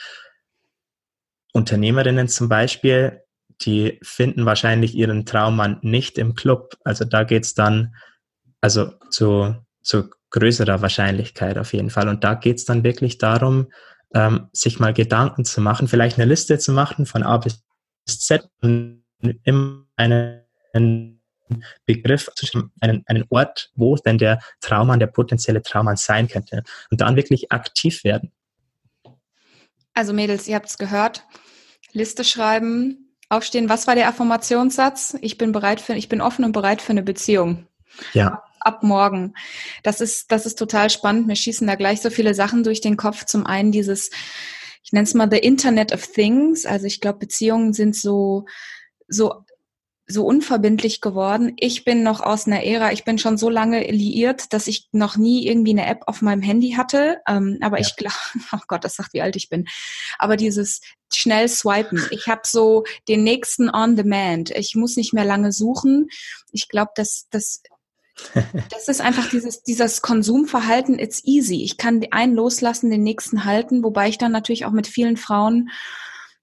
Unternehmerinnen 1.54 2.28
zum 2.28 2.50
Beispiel, 2.50 3.22
die 3.62 4.00
finden 4.04 4.46
wahrscheinlich 4.46 4.96
ihren 4.96 5.26
Traummann 5.26 5.80
nicht 5.82 6.18
im 6.18 6.36
Club. 6.36 6.76
Also 6.84 7.06
da 7.06 7.24
geht's 7.24 7.54
dann 7.54 7.96
also 8.62 8.92
zu, 9.10 9.56
zu 9.82 10.10
größerer 10.32 10.82
Wahrscheinlichkeit 10.82 11.58
auf 11.58 11.74
jeden 11.74 11.90
Fall. 11.90 12.08
Und 12.10 12.24
da 12.24 12.36
geht's 12.36 12.66
dann 12.66 12.84
wirklich 12.84 13.18
darum, 13.18 13.72
ähm, 14.14 14.50
sich 14.54 14.80
mal 14.80 14.94
Gedanken 14.94 15.46
zu 15.46 15.62
machen, 15.62 15.88
vielleicht 15.88 16.18
eine 16.18 16.30
Liste 16.30 16.58
zu 16.60 16.72
machen 16.72 17.06
von 17.06 17.24
A 17.24 17.38
bis 17.38 17.64
Z 18.06 18.48
und 18.62 19.04
immer 19.44 19.86
einen 19.96 21.22
Begriff, 21.86 22.30
einen, 22.80 23.04
einen 23.08 23.26
Ort, 23.30 23.72
wo 23.76 23.96
denn 23.96 24.18
der 24.18 24.40
Traummann, 24.62 25.00
der 25.00 25.08
potenzielle 25.08 25.62
Traummann 25.62 25.98
sein 25.98 26.28
könnte. 26.28 26.64
Und 26.92 27.02
dann 27.02 27.16
wirklich 27.16 27.52
aktiv 27.52 28.04
werden. 28.04 28.32
Also 29.94 30.14
Mädels, 30.14 30.48
ihr 30.48 30.56
habt 30.56 30.70
es 30.70 30.78
gehört. 30.78 31.24
Liste 31.92 32.24
schreiben, 32.24 33.16
aufstehen. 33.30 33.70
Was 33.70 33.88
war 33.88 33.96
der 33.96 34.08
Affirmationssatz? 34.08 35.18
Ich 35.22 35.38
bin 35.38 35.52
bereit 35.52 35.82
für, 35.82 35.94
ich 35.94 36.08
bin 36.08 36.22
offen 36.22 36.46
und 36.46 36.52
bereit 36.52 36.82
für 36.82 36.92
eine 36.92 37.04
Beziehung. 37.04 37.68
Ja 38.14 38.44
ab 38.60 38.84
morgen. 38.84 39.34
Das 39.84 40.02
ist, 40.02 40.32
das 40.32 40.46
ist 40.46 40.58
total 40.58 40.90
spannend. 40.90 41.28
Mir 41.28 41.36
schießen 41.36 41.68
da 41.68 41.76
gleich 41.76 42.02
so 42.02 42.10
viele 42.10 42.34
Sachen 42.34 42.64
durch 42.64 42.82
den 42.82 42.98
Kopf. 42.98 43.26
Zum 43.26 43.46
einen 43.46 43.72
dieses, 43.72 44.10
ich 44.84 44.92
nenne 44.92 45.04
es 45.04 45.14
mal 45.14 45.30
The 45.30 45.38
Internet 45.38 45.94
of 45.94 46.08
Things. 46.08 46.66
Also 46.66 46.86
ich 46.86 47.02
glaube, 47.02 47.20
Beziehungen 47.20 47.74
sind 47.74 47.96
so, 47.96 48.46
so 49.08 49.44
so 50.12 50.26
unverbindlich 50.26 51.02
geworden. 51.02 51.54
Ich 51.58 51.86
bin 51.86 52.02
noch 52.02 52.20
aus 52.22 52.48
einer 52.48 52.64
Ära, 52.64 52.92
ich 52.92 53.06
bin 53.06 53.20
schon 53.20 53.38
so 53.38 53.48
lange 53.48 53.84
liiert, 53.92 54.52
dass 54.54 54.66
ich 54.66 54.90
noch 54.92 55.18
nie 55.18 55.46
irgendwie 55.46 55.70
eine 55.70 55.86
App 55.86 56.02
auf 56.08 56.24
meinem 56.24 56.42
Handy 56.42 56.72
hatte. 56.72 57.22
Ähm, 57.28 57.60
aber 57.62 57.80
ja. 57.80 57.86
ich 57.86 57.96
glaube, 57.96 58.16
oh 58.52 58.60
Gott, 58.68 58.84
das 58.84 58.96
sagt, 58.96 59.14
wie 59.14 59.22
alt 59.22 59.36
ich 59.36 59.50
bin. 59.50 59.68
Aber 60.18 60.36
dieses 60.36 60.82
schnell 61.14 61.48
swipen. 61.48 62.02
Ich 62.10 62.28
habe 62.28 62.42
so 62.44 62.86
den 63.08 63.24
nächsten 63.24 63.70
on 63.70 63.96
demand. 63.96 64.50
Ich 64.50 64.74
muss 64.74 64.96
nicht 64.96 65.14
mehr 65.14 65.26
lange 65.26 65.52
suchen. 65.52 66.08
Ich 66.52 66.70
glaube, 66.70 66.92
dass 66.96 67.28
das 67.30 67.62
das 68.70 68.88
ist 68.88 69.02
einfach 69.02 69.30
dieses, 69.30 69.64
dieses 69.64 70.02
Konsumverhalten, 70.02 71.00
it's 71.00 71.24
easy. 71.24 71.64
Ich 71.64 71.78
kann 71.78 72.06
einen 72.12 72.36
loslassen, 72.36 72.90
den 72.90 73.04
nächsten 73.04 73.46
halten, 73.46 73.84
wobei 73.84 74.10
ich 74.10 74.18
dann 74.18 74.32
natürlich 74.32 74.66
auch 74.66 74.72
mit 74.72 74.88
vielen 74.88 75.18
Frauen, 75.18 75.70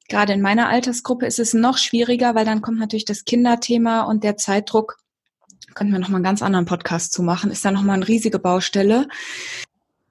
gerade 0.08 0.32
in 0.32 0.42
meiner 0.42 0.68
Altersgruppe, 0.68 1.26
ist 1.26 1.38
es 1.38 1.54
noch 1.54 1.78
schwieriger, 1.78 2.34
weil 2.34 2.44
dann 2.44 2.62
kommt 2.62 2.78
natürlich 2.78 3.04
das 3.04 3.24
Kinderthema 3.24 4.02
und 4.02 4.24
der 4.24 4.36
Zeitdruck. 4.36 4.98
Könnten 5.74 5.92
wir 5.92 5.98
nochmal 5.98 6.16
einen 6.16 6.24
ganz 6.24 6.42
anderen 6.42 6.66
Podcast 6.66 7.12
zu 7.12 7.22
machen, 7.22 7.50
ist 7.50 7.64
da 7.64 7.70
nochmal 7.70 7.96
eine 7.96 8.08
riesige 8.08 8.38
Baustelle. 8.38 9.08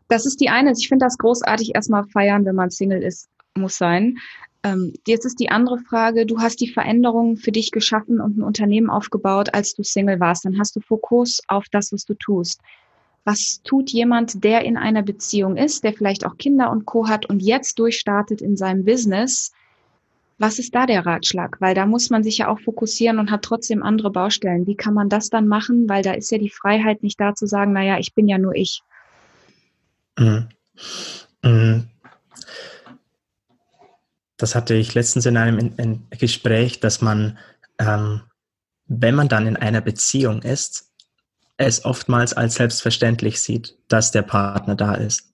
Das 0.07 0.25
ist 0.25 0.39
die 0.39 0.49
eine. 0.49 0.73
Ich 0.77 0.87
finde 0.87 1.05
das 1.05 1.17
großartig, 1.17 1.73
erstmal 1.73 2.05
feiern, 2.05 2.45
wenn 2.45 2.55
man 2.55 2.69
Single 2.69 3.01
ist, 3.01 3.27
muss 3.55 3.77
sein. 3.77 4.17
Ähm, 4.65 4.93
jetzt 5.05 5.25
ist 5.25 5.39
die 5.39 5.51
andere 5.51 5.77
Frage, 5.77 6.25
du 6.25 6.39
hast 6.39 6.59
die 6.59 6.67
Veränderungen 6.67 7.37
für 7.37 7.51
dich 7.51 7.69
geschaffen 7.69 8.19
und 8.19 8.39
ein 8.39 8.41
Unternehmen 8.41 8.89
aufgebaut, 8.89 9.53
als 9.53 9.75
du 9.75 9.83
Single 9.83 10.19
warst. 10.19 10.43
Dann 10.43 10.57
hast 10.57 10.75
du 10.75 10.79
Fokus 10.79 11.39
auf 11.47 11.65
das, 11.71 11.93
was 11.93 12.03
du 12.03 12.15
tust. 12.15 12.61
Was 13.25 13.61
tut 13.63 13.91
jemand, 13.91 14.43
der 14.43 14.65
in 14.65 14.75
einer 14.75 15.03
Beziehung 15.03 15.55
ist, 15.55 15.83
der 15.83 15.93
vielleicht 15.93 16.25
auch 16.25 16.37
Kinder 16.37 16.71
und 16.71 16.87
Co 16.87 17.07
hat 17.07 17.27
und 17.27 17.43
jetzt 17.43 17.77
durchstartet 17.77 18.41
in 18.41 18.57
seinem 18.57 18.85
Business? 18.85 19.51
Was 20.39 20.57
ist 20.57 20.73
da 20.73 20.87
der 20.87 21.05
Ratschlag? 21.05 21.61
Weil 21.61 21.75
da 21.75 21.85
muss 21.85 22.09
man 22.09 22.23
sich 22.23 22.39
ja 22.39 22.47
auch 22.47 22.59
fokussieren 22.59 23.19
und 23.19 23.29
hat 23.29 23.43
trotzdem 23.43 23.83
andere 23.83 24.09
Baustellen. 24.09 24.65
Wie 24.65 24.75
kann 24.75 24.95
man 24.95 25.09
das 25.09 25.29
dann 25.29 25.47
machen? 25.47 25.87
Weil 25.87 26.01
da 26.01 26.13
ist 26.13 26.31
ja 26.31 26.39
die 26.39 26.49
Freiheit 26.49 27.03
nicht 27.03 27.21
da 27.21 27.35
zu 27.35 27.45
sagen, 27.45 27.71
naja, 27.71 27.99
ich 27.99 28.15
bin 28.15 28.27
ja 28.27 28.39
nur 28.39 28.55
ich. 28.55 28.81
Mhm. 30.17 30.49
Mhm 31.43 31.89
das 34.37 34.55
hatte 34.55 34.73
ich 34.73 34.93
letztens 34.93 35.25
in 35.25 35.37
einem 35.37 35.59
in, 35.59 35.75
in 35.75 36.07
Gespräch, 36.09 36.79
dass 36.79 37.01
man, 37.01 37.37
ähm, 37.79 38.21
wenn 38.87 39.15
man 39.15 39.29
dann 39.29 39.47
in 39.47 39.55
einer 39.55 39.81
Beziehung 39.81 40.41
ist, 40.41 40.91
es 41.57 41.85
oftmals 41.85 42.33
als 42.33 42.55
selbstverständlich 42.55 43.41
sieht, 43.41 43.77
dass 43.87 44.11
der 44.11 44.23
Partner 44.23 44.75
da 44.75 44.93
ist. 44.95 45.33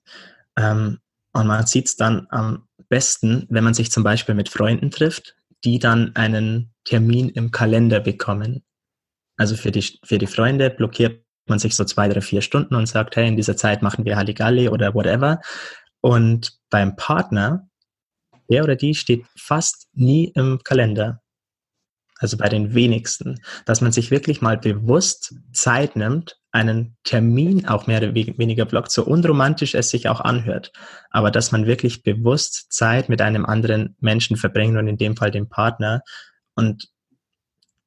Ähm, 0.56 0.98
und 1.32 1.46
man 1.46 1.66
sieht 1.66 1.86
es 1.86 1.96
dann 1.96 2.26
am 2.30 2.68
besten, 2.88 3.46
wenn 3.48 3.64
man 3.64 3.74
sich 3.74 3.90
zum 3.90 4.04
Beispiel 4.04 4.34
mit 4.34 4.48
Freunden 4.48 4.90
trifft, 4.90 5.34
die 5.64 5.78
dann 5.78 6.14
einen 6.14 6.72
Termin 6.84 7.28
im 7.30 7.50
Kalender 7.50 8.00
bekommen. 8.00 8.62
Also 9.36 9.56
für 9.56 9.70
die, 9.70 9.98
für 10.04 10.18
die 10.18 10.26
Freunde 10.26 10.70
blockiert 10.70 11.24
man 11.46 11.58
sich 11.58 11.74
so 11.74 11.84
zwei, 11.84 12.08
drei, 12.08 12.20
vier 12.20 12.42
Stunden 12.42 12.74
und 12.74 12.86
sagt, 12.86 13.16
hey, 13.16 13.26
in 13.26 13.36
dieser 13.36 13.56
Zeit 13.56 13.82
machen 13.82 14.04
wir 14.04 14.16
Halligalli 14.16 14.68
oder 14.68 14.94
whatever. 14.94 15.40
Und 16.00 16.58
beim 16.70 16.96
Partner 16.96 17.68
der 18.52 18.64
oder 18.64 18.76
die 18.76 18.94
steht 18.94 19.24
fast 19.34 19.88
nie 19.94 20.30
im 20.34 20.60
Kalender. 20.62 21.22
Also 22.18 22.36
bei 22.36 22.48
den 22.48 22.74
wenigsten. 22.74 23.40
Dass 23.64 23.80
man 23.80 23.90
sich 23.90 24.10
wirklich 24.10 24.42
mal 24.42 24.58
bewusst 24.58 25.34
Zeit 25.52 25.96
nimmt, 25.96 26.38
einen 26.52 26.96
Termin 27.02 27.66
auch 27.66 27.86
mehr 27.86 27.98
oder 27.98 28.14
weniger 28.14 28.66
blockt, 28.66 28.92
so 28.92 29.04
unromantisch 29.04 29.74
es 29.74 29.88
sich 29.88 30.08
auch 30.08 30.20
anhört. 30.20 30.70
Aber 31.10 31.30
dass 31.30 31.50
man 31.50 31.66
wirklich 31.66 32.02
bewusst 32.02 32.72
Zeit 32.72 33.08
mit 33.08 33.22
einem 33.22 33.46
anderen 33.46 33.96
Menschen 34.00 34.36
verbringt 34.36 34.76
und 34.76 34.86
in 34.86 34.98
dem 34.98 35.16
Fall 35.16 35.30
dem 35.30 35.48
Partner. 35.48 36.02
Und 36.54 36.88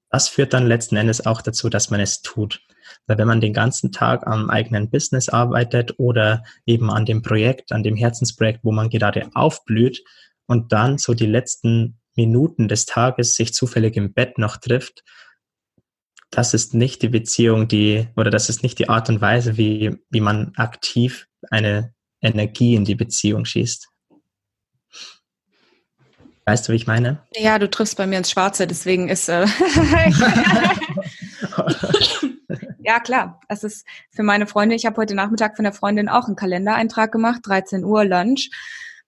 das 0.10 0.28
führt 0.28 0.54
dann 0.54 0.66
letzten 0.66 0.96
Endes 0.96 1.26
auch 1.26 1.42
dazu, 1.42 1.70
dass 1.70 1.92
man 1.92 2.00
es 2.00 2.22
tut. 2.22 2.60
Weil 3.08 3.18
wenn 3.18 3.28
man 3.28 3.42
den 3.42 3.54
ganzen 3.54 3.92
Tag 3.92 4.26
am 4.28 4.50
eigenen 4.50 4.90
Business 4.90 5.30
arbeitet 5.30 5.94
oder 5.98 6.44
eben 6.66 6.90
an 6.90 7.06
dem 7.06 7.22
Projekt, 7.22 7.72
an 7.72 7.84
dem 7.84 7.96
Herzensprojekt, 7.96 8.62
wo 8.64 8.72
man 8.72 8.90
gerade 8.90 9.30
aufblüht 9.34 10.04
und 10.48 10.72
dann 10.72 10.98
so 10.98 11.14
die 11.14 11.26
letzten 11.26 12.00
Minuten 12.16 12.68
des 12.68 12.86
Tages 12.86 13.36
sich 13.36 13.54
zufällig 13.54 13.96
im 13.98 14.14
Bett 14.14 14.38
noch 14.38 14.58
trifft, 14.58 15.04
das 16.32 16.54
ist 16.54 16.74
nicht 16.74 17.02
die 17.02 17.10
Beziehung, 17.10 17.68
die, 17.68 18.08
oder 18.16 18.30
das 18.30 18.50
ist 18.50 18.64
nicht 18.64 18.80
die 18.80 18.90
Art 18.90 19.10
und 19.10 19.22
Weise, 19.22 19.58
wie, 19.58 19.98
wie 20.10 20.22
man 20.22 20.54
aktiv 20.56 21.28
eine 21.50 21.94
Energie 22.22 22.76
in 22.76 22.86
die 22.86 22.96
Beziehung 22.96 23.46
schießt. 23.46 23.88
Weißt 26.46 26.68
du, 26.68 26.74
wie 26.74 26.76
ich 26.76 26.88
meine? 26.88 27.24
Ja, 27.36 27.58
du 27.58 27.70
triffst 27.70 27.98
bei 27.98 28.06
mir 28.06 28.20
ins 28.20 28.30
Schwarze, 28.30 28.68
deswegen 28.68 29.10
ist. 29.10 29.30
Äh 29.30 29.48
ja, 32.84 33.00
klar. 33.00 33.40
Es 33.48 33.64
ist 33.64 33.88
für 34.12 34.22
meine 34.22 34.46
Freunde. 34.46 34.76
Ich 34.76 34.86
habe 34.86 34.98
heute 34.98 35.16
Nachmittag 35.16 35.56
von 35.56 35.64
der 35.64 35.74
Freundin 35.74 36.08
auch 36.08 36.28
einen 36.28 36.36
Kalendereintrag 36.36 37.12
gemacht, 37.12 37.42
13 37.46 37.84
Uhr 37.84 38.06
Lunch. 38.06 38.52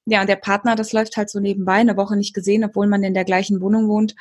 Ja, 0.10 0.22
und 0.22 0.28
der 0.30 0.38
Partner, 0.38 0.76
das 0.76 0.94
läuft 0.94 1.18
halt 1.18 1.30
so 1.30 1.42
nebenbei, 1.42 1.74
eine 1.74 1.98
Woche 1.98 2.16
nicht 2.16 2.34
gesehen, 2.34 2.64
obwohl 2.64 2.88
man 2.88 3.04
in 3.04 3.14
der 3.14 3.26
gleichen 3.26 3.60
Wohnung 3.60 3.90
wohnt. 3.90 4.16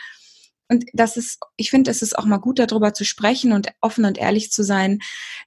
Und 0.68 0.84
das 0.92 1.16
ist, 1.16 1.38
ich 1.56 1.70
finde, 1.70 1.92
es 1.92 2.02
ist 2.02 2.18
auch 2.18 2.24
mal 2.24 2.38
gut, 2.38 2.58
darüber 2.58 2.92
zu 2.92 3.04
sprechen 3.04 3.52
und 3.52 3.68
offen 3.80 4.04
und 4.04 4.18
ehrlich 4.18 4.50
zu 4.50 4.64
sein. 4.64 4.98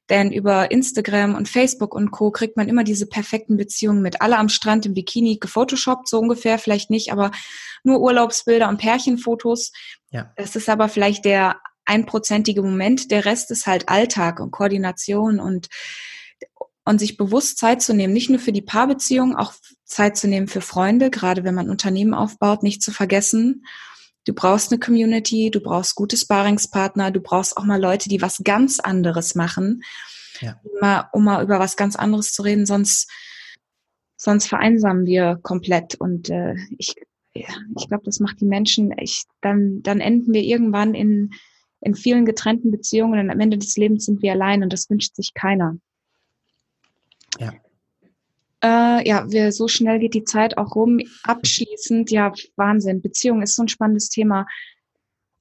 Denn 0.10 0.32
über 0.32 0.72
Instagram 0.72 1.36
und 1.36 1.50
Facebook 1.50 1.94
und 1.94 2.12
Co. 2.12 2.32
kriegt 2.32 2.56
man 2.56 2.70
immer 2.70 2.86
diese 2.86 3.06
perfekten 3.06 3.58
Beziehungen 3.58 4.02
mit. 4.02 4.22
Alle 4.22 4.38
am 4.38 4.48
Strand 4.48 4.86
im 4.86 4.94
Bikini 4.94 5.38
gefotoshoppt, 5.38 6.08
so 6.08 6.20
ungefähr, 6.20 6.58
vielleicht 6.58 6.90
nicht, 6.90 7.12
aber 7.12 7.32
nur 7.84 8.00
Urlaubsbilder 8.00 8.70
und 8.70 8.78
Pärchenfotos. 8.78 9.74
Ja. 10.10 10.32
Das 10.38 10.56
ist 10.56 10.70
aber 10.70 10.88
vielleicht 10.88 11.26
der 11.26 11.60
einprozentige 11.84 12.62
Moment. 12.62 13.12
Der 13.12 13.26
Rest 13.26 13.52
ist 13.52 13.68
halt 13.68 13.90
Alltag 13.90 14.40
und 14.40 14.52
Koordination 14.52 15.42
und, 15.42 15.68
und 16.86 17.00
sich 17.00 17.18
bewusst 17.18 17.58
Zeit 17.58 17.82
zu 17.82 17.94
nehmen, 17.94 18.14
nicht 18.14 18.30
nur 18.30 18.40
für 18.40 18.52
die 18.52 18.62
Paarbeziehung, 18.62 19.36
auch 19.36 19.54
Zeit 19.86 20.18
zu 20.18 20.28
nehmen 20.28 20.48
für 20.48 20.62
Freunde, 20.62 21.10
gerade 21.10 21.44
wenn 21.44 21.56
man 21.56 21.70
Unternehmen 21.70 22.14
aufbaut, 22.14 22.64
nicht 22.64 22.82
zu 22.82 22.92
vergessen. 22.92 23.66
Du 24.26 24.34
brauchst 24.34 24.72
eine 24.72 24.80
Community, 24.80 25.50
du 25.52 25.60
brauchst 25.60 25.96
gute 25.96 26.18
Sparingspartner, 26.18 27.12
du 27.12 27.22
brauchst 27.22 27.58
auch 27.58 27.66
mal 27.66 27.82
Leute, 27.82 28.10
die 28.10 28.22
was 28.22 28.42
ganz 28.44 28.80
anderes 28.80 29.36
machen, 29.36 29.82
ja. 30.40 30.60
um, 30.64 30.80
mal, 30.80 31.10
um 31.14 31.24
mal 31.24 31.44
über 31.44 31.60
was 31.60 31.76
ganz 31.76 31.96
anderes 31.96 32.34
zu 32.34 32.44
reden, 32.44 32.66
sonst, 32.66 33.10
sonst 34.18 34.48
vereinsamen 34.48 35.06
wir 35.06 35.40
komplett. 35.42 35.96
Und 35.96 36.30
äh, 36.30 36.56
ich, 36.78 36.96
ich 37.34 37.88
glaube, 37.88 38.04
das 38.04 38.20
macht 38.20 38.42
die 38.42 38.46
Menschen 38.46 38.92
echt, 38.92 39.28
dann, 39.42 39.82
dann 39.82 40.00
enden 40.00 40.34
wir 40.34 40.44
irgendwann 40.44 40.94
in, 40.94 41.32
in 41.82 41.96
vielen 41.96 42.26
getrennten 42.26 42.72
Beziehungen 42.72 43.20
und 43.20 43.30
am 43.30 43.40
Ende 43.40 43.58
des 43.58 43.78
Lebens 43.78 44.06
sind 44.06 44.22
wir 44.22 44.34
allein 44.34 44.64
und 44.64 44.74
das 44.74 44.90
wünscht 44.90 45.16
sich 45.16 45.34
keiner. 45.34 45.78
Ja. 47.38 47.54
Äh, 48.62 49.08
ja, 49.08 49.32
wir, 49.32 49.52
so 49.52 49.68
schnell 49.68 50.00
geht 50.00 50.14
die 50.14 50.24
Zeit 50.24 50.58
auch 50.58 50.76
rum. 50.76 51.00
Abschließend, 51.24 52.12
ja, 52.12 52.34
Wahnsinn. 52.56 53.02
Beziehung 53.02 53.42
ist 53.42 53.56
so 53.56 53.64
ein 53.64 53.70
spannendes 53.70 54.10
Thema. 54.10 54.48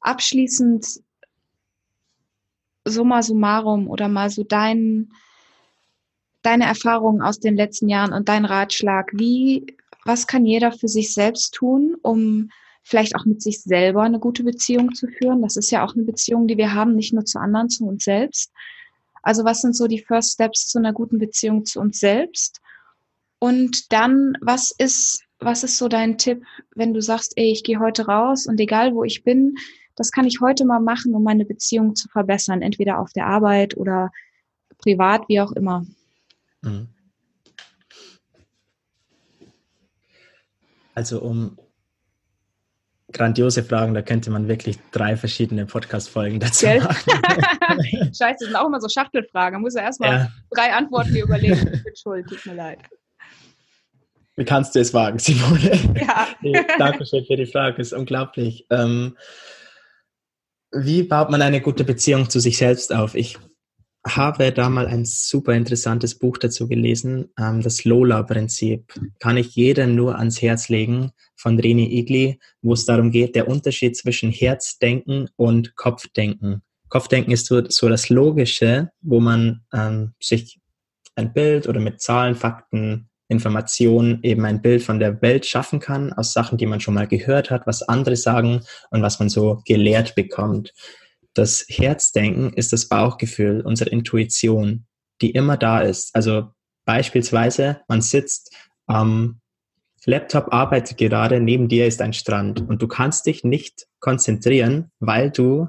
Abschließend, 0.00 1.00
summa 2.84 3.22
summarum 3.22 3.88
oder 3.88 4.08
mal 4.08 4.30
so 4.30 4.44
dein, 4.44 5.12
deine 6.42 6.64
Erfahrungen 6.64 7.20
aus 7.20 7.40
den 7.40 7.56
letzten 7.56 7.88
Jahren 7.88 8.12
und 8.12 8.28
dein 8.28 8.44
Ratschlag. 8.44 9.10
Wie, 9.12 9.66
was 10.04 10.26
kann 10.26 10.46
jeder 10.46 10.72
für 10.72 10.88
sich 10.88 11.12
selbst 11.12 11.54
tun, 11.54 11.96
um 12.02 12.50
vielleicht 12.82 13.16
auch 13.16 13.26
mit 13.26 13.42
sich 13.42 13.60
selber 13.60 14.02
eine 14.02 14.20
gute 14.20 14.44
Beziehung 14.44 14.94
zu 14.94 15.08
führen? 15.08 15.42
Das 15.42 15.56
ist 15.56 15.70
ja 15.70 15.84
auch 15.84 15.94
eine 15.94 16.04
Beziehung, 16.04 16.46
die 16.46 16.56
wir 16.56 16.72
haben, 16.72 16.94
nicht 16.94 17.12
nur 17.12 17.24
zu 17.24 17.38
anderen, 17.40 17.68
zu 17.68 17.86
uns 17.86 18.04
selbst. 18.04 18.52
Also 19.22 19.44
was 19.44 19.60
sind 19.60 19.76
so 19.76 19.86
die 19.86 20.02
First 20.02 20.34
Steps 20.34 20.68
zu 20.68 20.78
einer 20.78 20.92
guten 20.92 21.18
Beziehung 21.18 21.64
zu 21.64 21.80
uns 21.80 22.00
selbst? 22.00 22.60
Und 23.38 23.92
dann, 23.92 24.36
was 24.40 24.72
ist, 24.76 25.22
was 25.38 25.62
ist 25.62 25.78
so 25.78 25.88
dein 25.88 26.18
Tipp, 26.18 26.44
wenn 26.74 26.94
du 26.94 27.00
sagst, 27.00 27.34
ey, 27.36 27.52
ich 27.52 27.62
gehe 27.62 27.78
heute 27.78 28.06
raus 28.06 28.46
und 28.46 28.58
egal 28.58 28.94
wo 28.94 29.04
ich 29.04 29.22
bin, 29.22 29.54
das 29.94 30.10
kann 30.12 30.26
ich 30.26 30.40
heute 30.40 30.64
mal 30.64 30.80
machen, 30.80 31.14
um 31.14 31.22
meine 31.22 31.44
Beziehung 31.44 31.94
zu 31.94 32.08
verbessern, 32.08 32.62
entweder 32.62 33.00
auf 33.00 33.12
der 33.12 33.26
Arbeit 33.26 33.76
oder 33.76 34.10
privat, 34.78 35.28
wie 35.28 35.40
auch 35.40 35.52
immer. 35.52 35.84
Mhm. 36.62 36.88
Also 40.94 41.20
um 41.20 41.56
grandiose 43.12 43.62
Fragen, 43.62 43.94
da 43.94 44.02
könnte 44.02 44.30
man 44.30 44.48
wirklich 44.48 44.78
drei 44.90 45.16
verschiedene 45.16 45.66
Podcast-Folgen 45.66 46.40
dazu 46.40 46.66
Gell? 46.66 46.80
machen. 46.80 47.10
Scheiße, 48.14 48.16
das 48.18 48.38
sind 48.40 48.56
auch 48.56 48.66
immer 48.66 48.80
so 48.80 48.88
Schachtelfragen. 48.88 49.54
Man 49.54 49.62
muss 49.62 49.74
ja 49.74 49.82
erstmal 49.82 50.10
ja. 50.10 50.28
drei 50.50 50.72
Antworten 50.72 51.16
überlegen. 51.16 51.70
Ich 51.72 51.84
bin 51.84 51.96
schuld, 51.96 52.26
tut 52.28 52.44
mir 52.46 52.54
leid. 52.54 52.78
Wie 54.36 54.44
kannst 54.44 54.74
du 54.74 54.80
es 54.80 54.94
wagen, 54.94 55.18
Simone? 55.18 55.96
Ja. 56.00 56.28
nee, 56.42 56.64
Dankeschön 56.78 57.24
für 57.24 57.36
die 57.36 57.46
Frage, 57.46 57.82
ist 57.82 57.92
unglaublich. 57.92 58.66
Ähm, 58.70 59.16
wie 60.70 61.02
baut 61.02 61.30
man 61.30 61.42
eine 61.42 61.60
gute 61.60 61.82
Beziehung 61.82 62.28
zu 62.28 62.38
sich 62.38 62.58
selbst 62.58 62.94
auf? 62.94 63.14
Ich 63.14 63.38
habe 64.06 64.52
da 64.52 64.68
mal 64.68 64.86
ein 64.86 65.04
super 65.04 65.54
interessantes 65.54 66.18
Buch 66.18 66.38
dazu 66.38 66.68
gelesen, 66.68 67.32
ähm, 67.38 67.62
das 67.62 67.84
Lola-Prinzip. 67.84 68.92
Kann 69.18 69.36
ich 69.36 69.54
jedem 69.54 69.94
nur 69.94 70.18
ans 70.18 70.40
Herz 70.40 70.68
legen, 70.68 71.12
von 71.36 71.58
Reni 71.58 71.98
Igli, 71.98 72.38
wo 72.62 72.72
es 72.72 72.84
darum 72.84 73.10
geht, 73.10 73.34
der 73.34 73.48
Unterschied 73.48 73.96
zwischen 73.96 74.30
Herzdenken 74.30 75.28
und 75.36 75.76
Kopfdenken. 75.76 76.62
Kopfdenken 76.88 77.32
ist 77.32 77.46
so, 77.46 77.62
so 77.68 77.88
das 77.88 78.08
Logische, 78.08 78.90
wo 79.00 79.20
man 79.20 79.62
ähm, 79.72 80.14
sich 80.20 80.58
ein 81.14 81.32
Bild 81.32 81.68
oder 81.68 81.80
mit 81.80 82.00
Zahlen, 82.00 82.34
Fakten 82.34 83.08
Information 83.28 84.20
eben 84.22 84.44
ein 84.46 84.62
Bild 84.62 84.82
von 84.82 84.98
der 84.98 85.20
Welt 85.20 85.44
schaffen 85.44 85.80
kann, 85.80 86.12
aus 86.14 86.32
Sachen, 86.32 86.56
die 86.56 86.66
man 86.66 86.80
schon 86.80 86.94
mal 86.94 87.06
gehört 87.06 87.50
hat, 87.50 87.66
was 87.66 87.82
andere 87.82 88.16
sagen 88.16 88.62
und 88.90 89.02
was 89.02 89.18
man 89.18 89.28
so 89.28 89.60
gelehrt 89.66 90.14
bekommt. 90.14 90.72
Das 91.38 91.64
Herzdenken 91.68 92.52
ist 92.52 92.72
das 92.72 92.88
Bauchgefühl, 92.88 93.60
unsere 93.60 93.90
Intuition, 93.90 94.86
die 95.20 95.30
immer 95.30 95.56
da 95.56 95.80
ist. 95.80 96.14
Also 96.14 96.50
beispielsweise, 96.84 97.80
man 97.88 98.02
sitzt 98.02 98.54
am 98.86 99.40
Laptop, 100.04 100.52
arbeitet 100.52 100.96
gerade, 100.96 101.40
neben 101.40 101.68
dir 101.68 101.86
ist 101.86 102.00
ein 102.00 102.12
Strand 102.12 102.60
und 102.68 102.80
du 102.82 102.88
kannst 102.88 103.26
dich 103.26 103.44
nicht 103.44 103.86
konzentrieren, 104.00 104.90
weil 105.00 105.30
du 105.30 105.68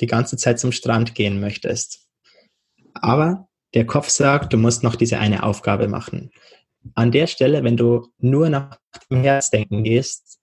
die 0.00 0.06
ganze 0.06 0.36
Zeit 0.36 0.58
zum 0.58 0.72
Strand 0.72 1.14
gehen 1.14 1.40
möchtest. 1.40 2.06
Aber 2.94 3.48
der 3.74 3.86
Kopf 3.86 4.08
sagt, 4.08 4.52
du 4.52 4.56
musst 4.56 4.82
noch 4.82 4.96
diese 4.96 5.18
eine 5.18 5.42
Aufgabe 5.42 5.88
machen 5.88 6.30
an 6.94 7.12
der 7.12 7.26
Stelle, 7.26 7.62
wenn 7.64 7.76
du 7.76 8.08
nur 8.18 8.48
nach 8.48 8.78
dem 9.10 9.22
Herzdenken 9.22 9.84
gehst, 9.84 10.40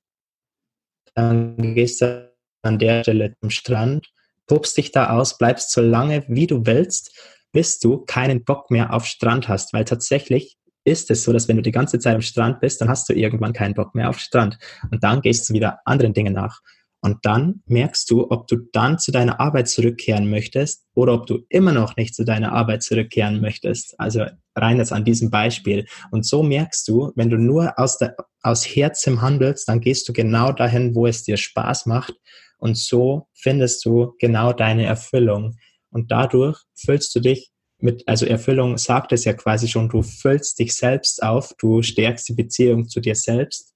dann 1.16 1.76
gehst 1.76 2.02
du 2.02 2.34
an 2.62 2.80
der 2.80 3.04
Stelle 3.04 3.36
zum 3.40 3.50
Strand, 3.50 4.08
tobst 4.48 4.78
dich 4.78 4.92
da 4.92 5.12
aus, 5.12 5.38
bleibst 5.38 5.72
so 5.72 5.82
lange, 5.82 6.24
wie 6.28 6.48
du 6.48 6.66
willst, 6.66 7.16
bis 7.52 7.80
du 7.80 8.00
keinen 8.06 8.44
Bock 8.44 8.72
mehr 8.72 8.94
auf 8.94 9.06
Strand 9.06 9.48
hast. 9.48 9.74
Weil 9.74 9.86
tatsächlich 9.86 10.58
ist 10.84 11.12
es 11.12 11.24
so, 11.24 11.34
dass 11.34 11.48
wenn 11.48 11.58
du 11.58 11.62
die 11.62 11.72
ganze 11.72 12.00
Zeit 12.00 12.16
am 12.16 12.22
Strand 12.22 12.62
bist, 12.62 12.82
dann 12.82 12.90
hast 12.90 13.10
du 13.10 13.14
irgendwann 13.14 13.54
keinen 13.54 13.74
Bock 13.74 13.94
mehr 13.94 14.10
auf 14.10 14.20
Strand. 14.20 14.58
Und 14.92 15.04
dann 15.04 15.22
gehst 15.22 15.50
du 15.50 15.54
wieder 15.54 15.80
anderen 15.86 16.14
Dingen 16.14 16.34
nach. 16.34 16.62
Und 17.02 17.20
dann 17.24 17.62
merkst 17.68 18.10
du, 18.10 18.32
ob 18.32 18.48
du 18.48 18.58
dann 18.74 18.98
zu 18.98 19.12
deiner 19.12 19.40
Arbeit 19.40 19.70
zurückkehren 19.70 20.30
möchtest 20.30 20.86
oder 20.96 21.14
ob 21.14 21.28
du 21.28 21.40
immer 21.50 21.72
noch 21.72 21.96
nicht 21.96 22.16
zu 22.16 22.26
deiner 22.26 22.54
Arbeit 22.54 22.84
zurückkehren 22.84 23.40
möchtest. 23.40 24.00
Also 24.00 24.26
rein 24.56 24.78
jetzt 24.78 24.92
an 24.92 25.06
diesem 25.06 25.30
Beispiel. 25.30 25.86
Und 26.10 26.26
so 26.26 26.42
merkst 26.42 26.88
du, 26.88 27.12
wenn 27.16 27.30
du 27.30 27.38
nur 27.38 27.78
aus, 27.78 28.00
aus 28.42 28.66
Herzen 28.66 29.22
handelst, 29.22 29.70
dann 29.70 29.80
gehst 29.80 30.10
du 30.10 30.14
genau 30.14 30.52
dahin, 30.52 30.96
wo 30.96 31.06
es 31.06 31.24
dir 31.24 31.38
Spaß 31.38 31.86
macht. 31.86 32.14
Und 32.58 32.78
so 32.78 33.28
findest 33.34 33.86
du 33.86 34.16
genau 34.20 34.54
deine 34.54 34.86
Erfüllung. 34.86 35.58
Und 35.90 36.12
dadurch 36.12 36.60
füllst 36.76 37.16
du 37.16 37.20
dich 37.20 37.52
mit, 37.80 38.08
also 38.08 38.26
Erfüllung 38.26 38.78
sagt 38.78 39.12
es 39.12 39.26
ja 39.26 39.34
quasi 39.34 39.68
schon, 39.68 39.90
du 39.90 40.02
füllst 40.02 40.60
dich 40.60 40.74
selbst 40.74 41.22
auf, 41.22 41.54
du 41.60 41.82
stärkst 41.82 42.28
die 42.30 42.34
Beziehung 42.34 42.90
zu 42.90 43.00
dir 43.00 43.16
selbst, 43.16 43.76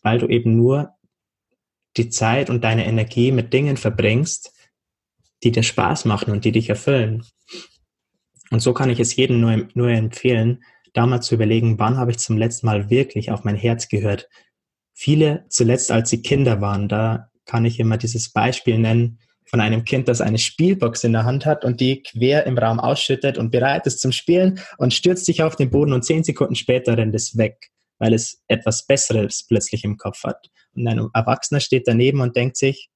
weil 0.00 0.18
du 0.18 0.26
eben 0.26 0.56
nur 0.56 0.94
die 1.96 2.08
Zeit 2.08 2.48
und 2.48 2.64
deine 2.64 2.86
Energie 2.86 3.32
mit 3.32 3.52
Dingen 3.52 3.76
verbringst, 3.76 4.52
die 5.42 5.52
dir 5.52 5.62
Spaß 5.62 6.06
machen 6.06 6.32
und 6.32 6.44
die 6.44 6.52
dich 6.52 6.70
erfüllen. 6.70 7.24
Und 8.50 8.60
so 8.60 8.72
kann 8.72 8.90
ich 8.90 9.00
es 9.00 9.16
jedem 9.16 9.40
nur, 9.40 9.68
nur 9.74 9.90
empfehlen, 9.90 10.62
da 10.92 11.06
mal 11.06 11.20
zu 11.20 11.34
überlegen, 11.34 11.78
wann 11.78 11.96
habe 11.96 12.10
ich 12.10 12.18
zum 12.18 12.36
letzten 12.36 12.66
Mal 12.66 12.90
wirklich 12.90 13.30
auf 13.30 13.44
mein 13.44 13.56
Herz 13.56 13.88
gehört. 13.88 14.28
Viele 14.92 15.46
zuletzt, 15.48 15.90
als 15.90 16.10
sie 16.10 16.22
Kinder 16.22 16.60
waren, 16.60 16.88
da 16.88 17.30
kann 17.46 17.64
ich 17.64 17.80
immer 17.80 17.96
dieses 17.96 18.32
Beispiel 18.32 18.78
nennen 18.78 19.18
von 19.44 19.60
einem 19.60 19.84
Kind, 19.84 20.08
das 20.08 20.20
eine 20.20 20.38
Spielbox 20.38 21.04
in 21.04 21.12
der 21.12 21.24
Hand 21.24 21.44
hat 21.44 21.64
und 21.64 21.80
die 21.80 22.02
quer 22.02 22.46
im 22.46 22.56
Raum 22.56 22.80
ausschüttet 22.80 23.38
und 23.38 23.50
bereit 23.50 23.86
ist 23.86 24.00
zum 24.00 24.12
Spielen 24.12 24.60
und 24.78 24.94
stürzt 24.94 25.26
sich 25.26 25.42
auf 25.42 25.56
den 25.56 25.70
Boden 25.70 25.92
und 25.92 26.04
zehn 26.04 26.24
Sekunden 26.24 26.54
später 26.54 26.96
rennt 26.96 27.14
es 27.14 27.36
weg, 27.36 27.70
weil 27.98 28.14
es 28.14 28.42
etwas 28.48 28.86
Besseres 28.86 29.44
plötzlich 29.46 29.84
im 29.84 29.96
Kopf 29.96 30.24
hat. 30.24 30.48
Und 30.74 30.88
ein 30.88 31.06
Erwachsener 31.12 31.60
steht 31.60 31.86
daneben 31.86 32.20
und 32.20 32.36
denkt 32.36 32.56
sich, 32.56 32.88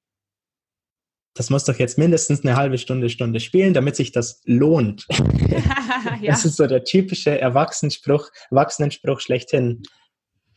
das 1.35 1.51
muss 1.51 1.65
doch 1.65 1.77
jetzt 1.77 1.99
mindestens 1.99 2.43
eine 2.43 2.55
halbe 2.55 2.79
Stunde, 2.79 3.09
Stunde 3.09 3.39
spielen, 3.39 3.75
damit 3.75 3.95
sich 3.95 4.11
das 4.11 4.41
lohnt. 4.45 5.05
ja. 6.21 6.31
Das 6.31 6.45
ist 6.45 6.57
so 6.57 6.65
der 6.65 6.83
typische 6.83 7.39
Erwachsenenspruch, 7.39 8.29
Erwachsenenspruch 8.49 9.19
schlechthin. 9.19 9.83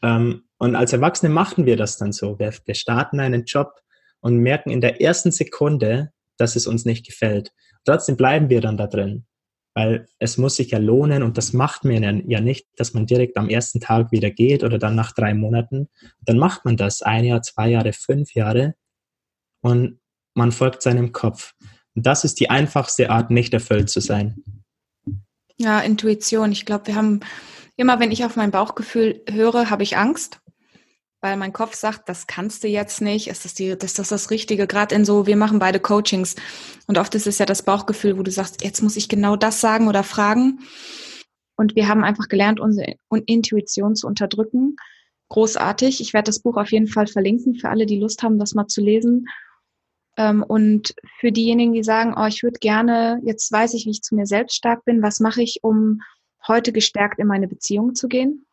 Ähm, 0.03 0.44
und 0.61 0.77
als 0.77 0.92
Erwachsene 0.92 1.33
machen 1.33 1.64
wir 1.64 1.79
das 1.79 1.96
dann 1.96 2.12
so. 2.12 2.38
Wir, 2.38 2.53
wir 2.66 2.75
starten 2.75 3.18
einen 3.18 3.44
Job 3.46 3.81
und 4.20 4.37
merken 4.37 4.68
in 4.68 4.83
der 4.83 5.01
ersten 5.01 5.33
Sekunde, 5.33 6.12
dass 6.37 6.55
es 6.55 6.66
uns 6.66 6.85
nicht 6.85 7.07
gefällt. 7.07 7.53
Trotzdem 7.87 8.18
bleiben 8.18 8.51
wir 8.51 8.61
dann 8.61 8.77
da 8.77 8.87
drin, 8.87 9.25
weil 9.73 10.07
es 10.18 10.37
muss 10.37 10.57
sich 10.57 10.73
ja 10.73 10.79
lohnen 10.79 11.23
und 11.23 11.38
das 11.38 11.55
macht 11.55 11.85
man 11.85 12.29
ja 12.29 12.40
nicht, 12.42 12.66
dass 12.77 12.92
man 12.92 13.07
direkt 13.07 13.38
am 13.38 13.49
ersten 13.49 13.81
Tag 13.81 14.12
wieder 14.12 14.31
geht 14.31 14.62
oder 14.62 14.79
dann 14.79 14.94
nach 14.94 15.12
drei 15.12 15.33
Monaten. 15.33 15.88
Dann 16.20 16.37
macht 16.37 16.66
man 16.66 16.77
das 16.77 17.01
ein 17.01 17.25
Jahr, 17.25 17.40
zwei 17.40 17.70
Jahre, 17.70 17.94
fünf 17.94 18.35
Jahre 18.35 18.75
und 19.62 19.99
man 20.35 20.53
folgt 20.53 20.83
seinem 20.83 21.12
Kopf. 21.12 21.55
Und 21.94 22.05
das 22.05 22.23
ist 22.23 22.38
die 22.38 22.51
einfachste 22.51 23.09
Art, 23.09 23.31
nicht 23.31 23.55
erfüllt 23.55 23.88
zu 23.88 24.01
sein. 24.01 24.44
Ja, 25.57 25.81
Intuition. 25.81 26.53
Ich 26.53 26.66
glaube, 26.66 26.88
wir 26.88 26.96
haben 26.96 27.20
immer, 27.77 27.99
wenn 27.99 28.12
ich 28.12 28.27
auf 28.27 28.37
mein 28.37 28.51
Bauchgefühl 28.51 29.23
höre, 29.27 29.70
habe 29.70 29.83
ich 29.83 29.96
Angst, 29.96 30.40
weil 31.21 31.37
mein 31.37 31.53
Kopf 31.53 31.75
sagt, 31.75 32.09
das 32.09 32.27
kannst 32.27 32.65
du 32.65 32.69
jetzt 32.69 33.01
nicht. 33.01 33.29
Ist 33.29 33.45
das, 33.45 33.55
die, 33.55 33.67
ist 33.67 33.99
das 33.99 34.09
das 34.09 34.31
Richtige? 34.31 34.67
Gerade 34.67 34.95
in 34.95 35.05
so, 35.05 35.27
wir 35.27 35.37
machen 35.37 35.59
beide 35.59 35.81
Coachings 35.81 36.35
und 36.87 36.99
oft 36.99 37.15
ist 37.15 37.27
es 37.27 37.39
ja 37.39 37.47
das 37.47 37.63
Bauchgefühl, 37.63 38.19
wo 38.19 38.23
du 38.23 38.31
sagst, 38.31 38.65
jetzt 38.65 38.83
muss 38.83 38.97
ich 38.97 39.09
genau 39.09 39.37
das 39.37 39.61
sagen 39.61 39.89
oder 39.89 40.03
fragen. 40.03 40.61
Und 41.57 41.77
wir 41.77 41.89
haben 41.89 42.05
einfach 42.05 42.29
gelernt, 42.29 42.59
unsere 42.59 42.95
Intuition 43.27 43.95
zu 43.95 44.07
unterdrücken. 44.07 44.77
Großartig. 45.29 46.01
Ich 46.01 46.15
werde 46.15 46.27
das 46.27 46.41
Buch 46.41 46.57
auf 46.57 46.73
jeden 46.73 46.89
Fall 46.89 47.07
verlinken 47.07 47.55
für 47.55 47.69
alle, 47.69 47.85
die 47.85 47.99
Lust 47.99 48.23
haben, 48.23 48.39
das 48.39 48.55
mal 48.55 48.67
zu 48.67 48.81
lesen. 48.81 49.27
Ähm, 50.17 50.43
und 50.43 50.95
für 51.19 51.33
diejenigen, 51.33 51.75
die 51.75 51.85
sagen, 51.85 52.15
oh, 52.17 52.27
ich 52.27 52.43
würde 52.43 52.59
gerne, 52.59 53.21
jetzt 53.25 53.53
weiß 53.53 53.75
ich, 53.75 53.85
wie 53.85 53.91
ich 53.91 54.03
zu 54.03 54.15
mir 54.15 54.27
selbst 54.27 54.57
stark 54.57 54.85
bin, 54.87 55.03
was 55.03 55.21
mache 55.21 55.43
ich, 55.43 55.61
um 55.63 56.01
heute 56.49 56.73
gestärkt 56.73 57.19
in 57.19 57.27
meine 57.27 57.47
Beziehung 57.47 57.95
zu 57.95 58.09
gehen? 58.09 58.47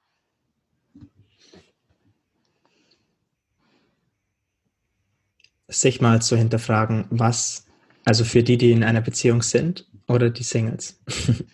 Sich 5.68 6.00
mal 6.02 6.22
zu 6.22 6.38
hinterfragen, 6.38 7.06
was, 7.10 7.66
also 8.06 8.24
für 8.24 8.44
die, 8.44 8.58
die 8.58 8.72
in 8.72 8.84
einer 8.84 9.02
Beziehung 9.02 9.42
sind 9.42 9.88
oder 10.08 10.30
die 10.30 10.44
Singles? 10.44 11.00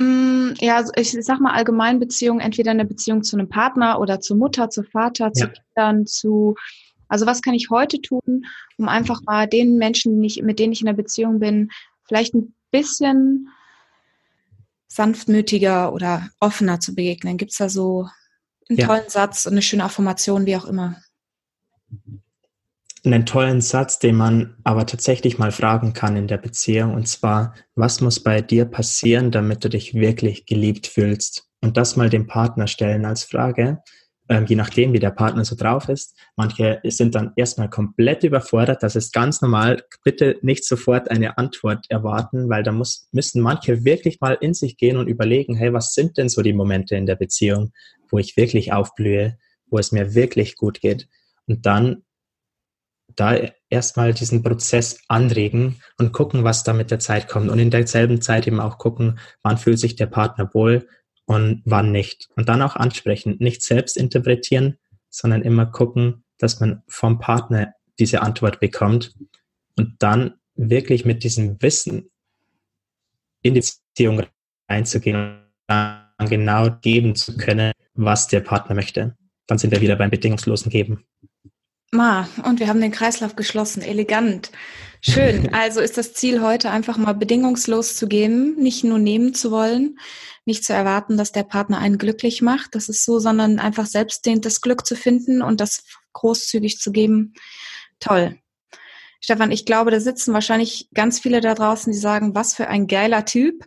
Mm, 0.00 0.50
ja, 0.60 0.76
also 0.76 0.92
ich 0.94 1.10
sag 1.10 1.40
mal 1.40 1.54
allgemein 1.54 1.98
Beziehung, 1.98 2.38
entweder 2.38 2.70
eine 2.70 2.84
Beziehung 2.84 3.24
zu 3.24 3.36
einem 3.36 3.48
Partner 3.48 3.98
oder 3.98 4.20
zur 4.20 4.36
Mutter, 4.36 4.70
zu 4.70 4.84
Vater, 4.84 5.32
zu 5.32 5.46
ja. 5.46 5.52
Kindern, 5.74 6.06
zu 6.06 6.54
also 7.08 7.26
was 7.26 7.42
kann 7.42 7.54
ich 7.54 7.70
heute 7.70 8.00
tun, 8.00 8.46
um 8.76 8.88
einfach 8.88 9.22
mal 9.22 9.48
den 9.48 9.76
Menschen, 9.76 10.20
mit 10.20 10.58
denen 10.58 10.72
ich 10.72 10.80
in 10.80 10.86
der 10.86 10.92
Beziehung 10.92 11.40
bin, 11.40 11.70
vielleicht 12.04 12.34
ein 12.34 12.54
bisschen 12.70 13.48
sanftmütiger 14.88 15.92
oder 15.92 16.28
offener 16.38 16.80
zu 16.80 16.94
begegnen? 16.94 17.38
Gibt 17.38 17.52
es 17.52 17.58
da 17.58 17.68
so 17.68 18.08
einen 18.68 18.78
ja. 18.78 18.86
tollen 18.86 19.08
Satz 19.08 19.46
und 19.46 19.52
eine 19.52 19.62
schöne 19.62 19.84
Affirmation, 19.84 20.46
wie 20.46 20.56
auch 20.56 20.66
immer? 20.66 20.96
Einen 23.04 23.26
tollen 23.26 23.60
Satz, 23.60 23.98
den 23.98 24.16
man 24.16 24.56
aber 24.64 24.86
tatsächlich 24.86 25.38
mal 25.38 25.52
fragen 25.52 25.92
kann 25.92 26.16
in 26.16 26.26
der 26.26 26.38
Beziehung, 26.38 26.94
und 26.94 27.06
zwar, 27.06 27.54
was 27.74 28.00
muss 28.00 28.20
bei 28.20 28.40
dir 28.40 28.64
passieren, 28.64 29.30
damit 29.30 29.64
du 29.64 29.68
dich 29.68 29.94
wirklich 29.94 30.46
geliebt 30.46 30.86
fühlst? 30.86 31.48
Und 31.60 31.76
das 31.76 31.96
mal 31.96 32.10
dem 32.10 32.26
Partner 32.26 32.66
stellen 32.66 33.04
als 33.04 33.24
Frage 33.24 33.82
ähm, 34.28 34.44
je 34.46 34.56
nachdem, 34.56 34.92
wie 34.92 34.98
der 34.98 35.10
Partner 35.10 35.44
so 35.44 35.56
drauf 35.56 35.88
ist. 35.88 36.16
Manche 36.36 36.80
sind 36.84 37.14
dann 37.14 37.32
erstmal 37.36 37.70
komplett 37.70 38.24
überfordert. 38.24 38.82
Das 38.82 38.94
ist 38.94 39.12
ganz 39.12 39.40
normal. 39.40 39.82
Bitte 40.04 40.38
nicht 40.42 40.64
sofort 40.64 41.10
eine 41.10 41.38
Antwort 41.38 41.86
erwarten, 41.88 42.48
weil 42.48 42.62
da 42.62 42.72
muss, 42.72 43.08
müssen 43.12 43.42
manche 43.42 43.84
wirklich 43.84 44.20
mal 44.20 44.36
in 44.40 44.54
sich 44.54 44.76
gehen 44.76 44.96
und 44.96 45.08
überlegen, 45.08 45.56
hey, 45.56 45.72
was 45.72 45.94
sind 45.94 46.18
denn 46.18 46.28
so 46.28 46.42
die 46.42 46.52
Momente 46.52 46.96
in 46.96 47.06
der 47.06 47.16
Beziehung, 47.16 47.72
wo 48.10 48.18
ich 48.18 48.36
wirklich 48.36 48.72
aufblühe, 48.72 49.38
wo 49.70 49.78
es 49.78 49.92
mir 49.92 50.14
wirklich 50.14 50.56
gut 50.56 50.80
geht? 50.80 51.08
Und 51.46 51.64
dann 51.64 52.02
da 53.16 53.36
erstmal 53.68 54.14
diesen 54.14 54.42
Prozess 54.42 55.00
anregen 55.08 55.80
und 55.98 56.12
gucken, 56.12 56.44
was 56.44 56.62
da 56.62 56.72
mit 56.72 56.90
der 56.90 56.98
Zeit 56.98 57.28
kommt. 57.28 57.50
Und 57.50 57.58
in 57.58 57.70
derselben 57.70 58.20
Zeit 58.20 58.46
eben 58.46 58.60
auch 58.60 58.78
gucken, 58.78 59.18
wann 59.42 59.58
fühlt 59.58 59.78
sich 59.78 59.96
der 59.96 60.06
Partner 60.06 60.50
wohl, 60.54 60.86
und 61.28 61.60
wann 61.66 61.92
nicht. 61.92 62.28
Und 62.36 62.48
dann 62.48 62.62
auch 62.62 62.74
ansprechen, 62.74 63.36
nicht 63.38 63.62
selbst 63.62 63.96
interpretieren, 63.98 64.78
sondern 65.10 65.42
immer 65.42 65.66
gucken, 65.66 66.24
dass 66.38 66.58
man 66.58 66.82
vom 66.88 67.18
Partner 67.18 67.74
diese 67.98 68.22
Antwort 68.22 68.60
bekommt 68.60 69.14
und 69.76 69.96
dann 69.98 70.34
wirklich 70.54 71.04
mit 71.04 71.22
diesem 71.22 71.60
Wissen 71.60 72.10
in 73.42 73.54
die 73.54 73.60
Beziehung 73.60 74.22
reinzugehen 74.70 75.16
und 75.16 75.40
dann 75.66 76.28
genau 76.28 76.70
geben 76.80 77.14
zu 77.14 77.36
können, 77.36 77.72
was 77.94 78.28
der 78.28 78.40
Partner 78.40 78.74
möchte. 78.74 79.14
Dann 79.46 79.58
sind 79.58 79.70
wir 79.70 79.82
wieder 79.82 79.96
beim 79.96 80.10
bedingungslosen 80.10 80.70
Geben. 80.70 81.04
Ma, 81.90 82.28
und 82.44 82.60
wir 82.60 82.68
haben 82.68 82.80
den 82.80 82.92
Kreislauf 82.92 83.34
geschlossen. 83.34 83.82
Elegant. 83.82 84.50
Schön. 85.00 85.48
Also 85.52 85.80
ist 85.80 85.96
das 85.96 86.12
Ziel 86.12 86.42
heute 86.42 86.70
einfach 86.70 86.98
mal 86.98 87.14
bedingungslos 87.14 87.96
zu 87.96 88.08
geben, 88.08 88.56
nicht 88.56 88.84
nur 88.84 88.98
nehmen 88.98 89.32
zu 89.32 89.50
wollen, 89.50 89.98
nicht 90.44 90.64
zu 90.64 90.72
erwarten, 90.72 91.16
dass 91.16 91.32
der 91.32 91.44
Partner 91.44 91.78
einen 91.78 91.98
glücklich 91.98 92.42
macht. 92.42 92.74
Das 92.74 92.88
ist 92.88 93.04
so, 93.04 93.18
sondern 93.18 93.58
einfach 93.58 93.86
selbst 93.86 94.26
das 94.26 94.60
Glück 94.60 94.86
zu 94.86 94.96
finden 94.96 95.40
und 95.40 95.60
das 95.60 95.84
großzügig 96.12 96.78
zu 96.78 96.92
geben. 96.92 97.34
Toll. 98.00 98.38
Stefan, 99.20 99.50
ich 99.50 99.64
glaube, 99.64 99.90
da 99.90 100.00
sitzen 100.00 100.32
wahrscheinlich 100.34 100.88
ganz 100.94 101.18
viele 101.18 101.40
da 101.40 101.54
draußen, 101.54 101.92
die 101.92 101.98
sagen, 101.98 102.34
was 102.34 102.54
für 102.54 102.68
ein 102.68 102.86
geiler 102.86 103.24
Typ. 103.24 103.64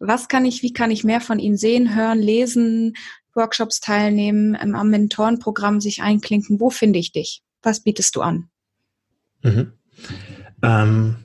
Was 0.00 0.26
kann 0.28 0.44
ich, 0.44 0.62
wie 0.62 0.72
kann 0.72 0.90
ich 0.90 1.04
mehr 1.04 1.20
von 1.20 1.38
ihm 1.38 1.56
sehen, 1.56 1.94
hören, 1.94 2.18
lesen, 2.18 2.94
Workshops 3.34 3.80
teilnehmen, 3.80 4.56
am 4.56 4.90
Mentorenprogramm 4.90 5.80
sich 5.80 6.02
einklinken? 6.02 6.60
Wo 6.60 6.70
finde 6.70 6.98
ich 6.98 7.12
dich? 7.12 7.42
Was 7.62 7.80
bietest 7.80 8.16
du 8.16 8.22
an? 8.22 8.48
Mhm. 9.42 9.72
Ähm, 10.62 11.16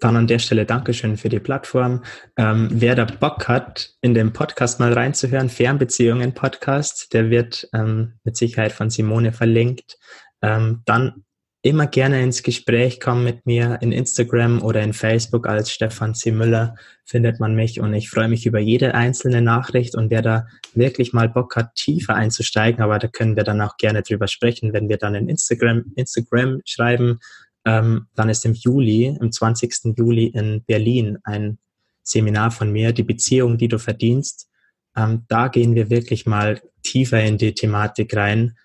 dann 0.00 0.16
an 0.16 0.26
der 0.26 0.38
Stelle 0.40 0.66
Dankeschön 0.66 1.16
für 1.16 1.28
die 1.28 1.38
Plattform. 1.38 2.02
Ähm, 2.36 2.68
wer 2.72 2.94
da 2.94 3.04
Bock 3.04 3.48
hat, 3.48 3.94
in 4.00 4.14
den 4.14 4.32
Podcast 4.32 4.80
mal 4.80 4.92
reinzuhören, 4.92 5.48
Fernbeziehungen 5.48 6.34
Podcast, 6.34 7.12
der 7.12 7.30
wird 7.30 7.68
ähm, 7.72 8.14
mit 8.24 8.36
Sicherheit 8.36 8.72
von 8.72 8.90
Simone 8.90 9.32
verlinkt. 9.32 9.98
Ähm, 10.42 10.82
dann 10.84 11.24
immer 11.62 11.86
gerne 11.86 12.20
ins 12.22 12.42
Gespräch 12.42 12.98
kommen 12.98 13.22
mit 13.22 13.46
mir 13.46 13.78
in 13.80 13.92
Instagram 13.92 14.62
oder 14.62 14.82
in 14.82 14.92
Facebook 14.92 15.46
als 15.46 15.70
Stefan 15.70 16.14
C. 16.14 16.32
Müller 16.32 16.74
findet 17.04 17.38
man 17.38 17.54
mich 17.54 17.80
und 17.80 17.94
ich 17.94 18.10
freue 18.10 18.28
mich 18.28 18.46
über 18.46 18.58
jede 18.58 18.94
einzelne 18.94 19.42
Nachricht 19.42 19.94
und 19.94 20.10
wer 20.10 20.22
da 20.22 20.46
wirklich 20.74 21.12
mal 21.12 21.28
Bock 21.28 21.54
hat, 21.54 21.76
tiefer 21.76 22.16
einzusteigen, 22.16 22.82
aber 22.82 22.98
da 22.98 23.06
können 23.06 23.36
wir 23.36 23.44
dann 23.44 23.60
auch 23.60 23.76
gerne 23.76 24.02
drüber 24.02 24.26
sprechen, 24.26 24.72
wenn 24.72 24.88
wir 24.88 24.96
dann 24.96 25.14
in 25.14 25.28
Instagram, 25.28 25.84
Instagram 25.94 26.60
schreiben, 26.64 27.20
ähm, 27.64 28.06
dann 28.16 28.28
ist 28.28 28.44
im 28.44 28.54
Juli, 28.54 29.16
im 29.20 29.30
20. 29.30 29.96
Juli 29.96 30.26
in 30.26 30.64
Berlin 30.64 31.18
ein 31.22 31.58
Seminar 32.02 32.50
von 32.50 32.72
mir, 32.72 32.92
die 32.92 33.04
Beziehung, 33.04 33.56
die 33.56 33.68
du 33.68 33.78
verdienst. 33.78 34.48
Ähm, 34.96 35.24
da 35.28 35.46
gehen 35.46 35.76
wir 35.76 35.90
wirklich 35.90 36.26
mal 36.26 36.60
tiefer 36.82 37.22
in 37.22 37.38
die 37.38 37.54
Thematik 37.54 38.16
rein 38.16 38.56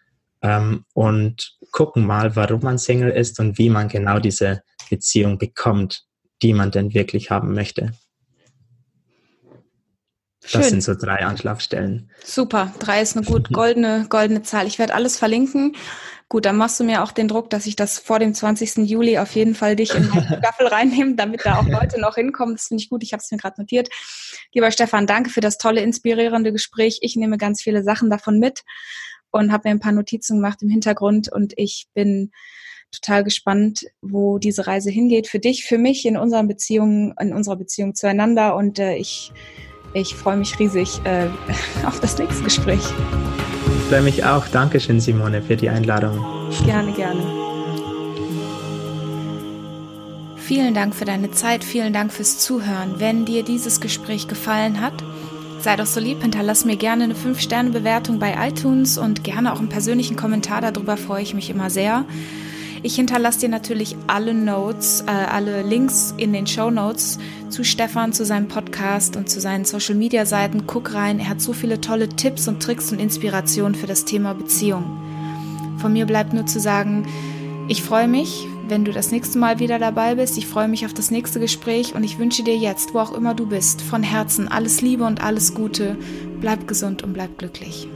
ähm, 0.42 0.86
und 0.94 1.58
gucken 1.72 2.06
mal, 2.06 2.36
warum 2.36 2.62
man 2.62 2.78
Single 2.78 3.12
ist 3.12 3.40
und 3.40 3.58
wie 3.58 3.70
man 3.70 3.88
genau 3.88 4.20
diese 4.20 4.64
Beziehung 4.90 5.38
bekommt, 5.38 6.06
die 6.42 6.54
man 6.54 6.72
denn 6.72 6.94
wirklich 6.94 7.30
haben 7.32 7.54
möchte. 7.54 7.94
Schön. 10.48 10.62
Das 10.62 10.70
sind 10.70 10.82
so 10.82 10.96
drei 10.96 11.26
Anschlagstellen. 11.26 12.10
Super, 12.24 12.74
drei 12.80 13.02
ist 13.02 13.18
eine 13.18 13.26
gut 13.26 13.50
goldene, 13.52 14.06
goldene 14.10 14.44
Zahl. 14.44 14.66
Ich 14.66 14.80
werde 14.80 14.94
alles 14.94 15.18
verlinken. 15.18 15.76
Gut, 16.30 16.46
dann 16.46 16.58
machst 16.58 16.80
du 16.80 16.84
mir 16.84 17.04
auch 17.04 17.12
den 17.12 17.28
Druck, 17.28 17.50
dass 17.50 17.66
ich 17.66 17.76
das 17.76 18.00
vor 18.00 18.20
dem 18.20 18.34
20. 18.34 18.90
Juli 18.90 19.18
auf 19.18 19.32
jeden 19.32 19.56
Fall 19.56 19.76
dich 19.76 19.94
in 19.94 20.08
meine 20.10 20.38
Staffel 20.40 20.68
reinnehme, 20.68 21.16
damit 21.16 21.46
da 21.46 21.58
auch 21.58 21.68
Leute 21.68 22.00
noch 22.00 22.16
hinkommen. 22.16 22.56
Das 22.56 22.68
finde 22.68 22.84
ich 22.84 22.90
gut. 22.90 23.04
Ich 23.04 23.14
habe 23.14 23.22
es 23.22 23.32
mir 23.32 23.38
gerade 23.38 23.60
notiert. 23.60 23.90
Lieber 24.54 24.72
Stefan, 24.72 25.08
danke 25.08 25.30
für 25.30 25.42
das 25.42 25.58
tolle, 25.58 25.82
inspirierende 25.82 26.52
Gespräch. 26.52 27.00
Ich 27.02 27.16
nehme 27.16 27.38
ganz 27.38 27.62
viele 27.62 27.84
Sachen 27.84 28.10
davon 28.10 28.40
mit 28.40 28.64
und 29.32 29.52
habe 29.52 29.68
mir 29.70 29.76
ein 29.76 29.80
paar 29.80 29.92
Notizen 29.92 30.38
gemacht 30.38 30.62
im 30.62 30.70
Hintergrund 30.70 31.32
und 31.32 31.54
ich 31.58 31.88
bin 31.94 32.32
total 32.92 33.24
gespannt, 33.24 33.86
wo 34.02 34.38
diese 34.38 34.66
Reise 34.66 34.90
hingeht. 34.90 35.28
Für 35.28 35.40
dich, 35.40 35.66
für 35.66 35.78
mich, 35.78 36.06
in 36.06 36.18
unseren 36.18 36.48
Beziehungen, 36.48 37.14
in 37.20 37.34
unserer 37.34 37.58
Beziehung 37.58 37.96
zueinander 37.96 38.56
und 38.56 38.80
äh, 38.80 38.96
ich, 38.96 39.32
ich 39.94 40.16
freue 40.16 40.38
mich 40.38 40.58
riesig 40.60 41.02
äh, 41.04 41.28
auf 41.86 42.00
das 42.00 42.18
nächste 42.18 42.44
Gespräch 42.44 42.84
freue 43.88 44.02
mich 44.02 44.26
auch. 44.26 44.48
Dankeschön, 44.48 45.00
Simone, 45.00 45.42
für 45.42 45.56
die 45.56 45.70
Einladung. 45.70 46.20
Gerne, 46.66 46.92
gerne. 46.92 47.22
Vielen 50.36 50.74
Dank 50.74 50.94
für 50.94 51.06
deine 51.06 51.32
Zeit, 51.32 51.64
vielen 51.64 51.94
Dank 51.94 52.12
fürs 52.12 52.40
Zuhören. 52.40 52.96
Wenn 53.00 53.26
dir 53.26 53.44
dieses 53.44 53.80
Gespräch 53.80 54.28
gefallen 54.28 54.82
hat, 54.82 55.04
sei 55.60 55.76
doch 55.76 55.86
so 55.86 55.99
lieb, 55.99 56.22
hinterlass 56.22 56.66
mir 56.66 56.76
gerne 56.76 57.05
eine 57.05 57.14
5-Sterne-Bewertung 57.14 58.20
bei 58.20 58.36
iTunes 58.47 58.97
und 58.97 59.24
gerne 59.24 59.53
auch 59.53 59.60
einen 59.60 59.70
persönlichen 59.70 60.16
Kommentar, 60.16 60.62
darüber 60.62 60.97
freue 60.97 61.24
ich 61.24 61.34
mich 61.34 61.49
immer 61.49 61.70
sehr. 61.70 62.05
Ich 62.84 62.95
hinterlasse 62.95 63.41
dir 63.41 63.49
natürlich 63.49 63.95
alle 64.05 64.34
Notes, 64.34 65.03
äh, 65.08 65.10
alle 65.10 65.64
Links 65.64 66.14
in 66.18 66.32
den 66.32 66.45
Show 66.45 66.70
Notes 66.70 67.18
zu 67.49 67.64
Stefan, 67.64 68.14
zu 68.14 68.24
seinem 68.24 68.47
Podcast 68.47 69.16
und 69.16 69.30
zu 69.30 69.41
seinen 69.41 69.66
Social 69.66 69.95
Media 69.95 70.26
Seiten. 70.26 70.68
Guck 70.68 70.93
rein, 70.93 71.20
er 71.20 71.30
hat 71.30 71.41
so 71.41 71.53
viele 71.53 71.82
tolle 71.82 72.08
Tipps 72.08 72.47
und 72.47 72.62
Tricks 72.62 72.91
und 72.91 72.99
Inspirationen 72.99 73.76
für 73.76 73.88
das 73.88 74.05
Thema 74.05 74.34
Beziehung. 74.34 74.86
Von 75.80 75.93
mir 75.93 76.05
bleibt 76.05 76.34
nur 76.34 76.45
zu 76.45 76.60
sagen, 76.60 77.08
ich 77.68 77.82
freue 77.82 78.08
mich, 78.08 78.47
wenn 78.70 78.86
du 78.86 78.91
das 78.91 79.11
nächste 79.11 79.38
Mal 79.38 79.59
wieder 79.59 79.80
dabei 79.80 80.15
bist. 80.15 80.38
Ich 80.38 80.47
freue 80.47 80.68
mich 80.68 80.86
auf 80.86 80.93
das 80.93 81.11
nächste 81.11 81.39
Gespräch 81.39 81.95
und 81.95 82.03
ich 82.03 82.20
wünsche 82.20 82.43
dir 82.43 82.55
jetzt, 82.55 82.93
wo 82.93 82.99
auch 82.99 83.13
immer 83.13 83.34
du 83.34 83.45
bist, 83.45 83.82
von 83.82 84.03
Herzen 84.03 84.47
alles 84.47 84.82
Liebe 84.82 85.03
und 85.03 85.24
alles 85.24 85.53
Gute. 85.53 85.97
Bleib 86.39 86.68
gesund 86.68 87.03
und 87.03 87.13
bleib 87.13 87.38
glücklich. 87.38 87.88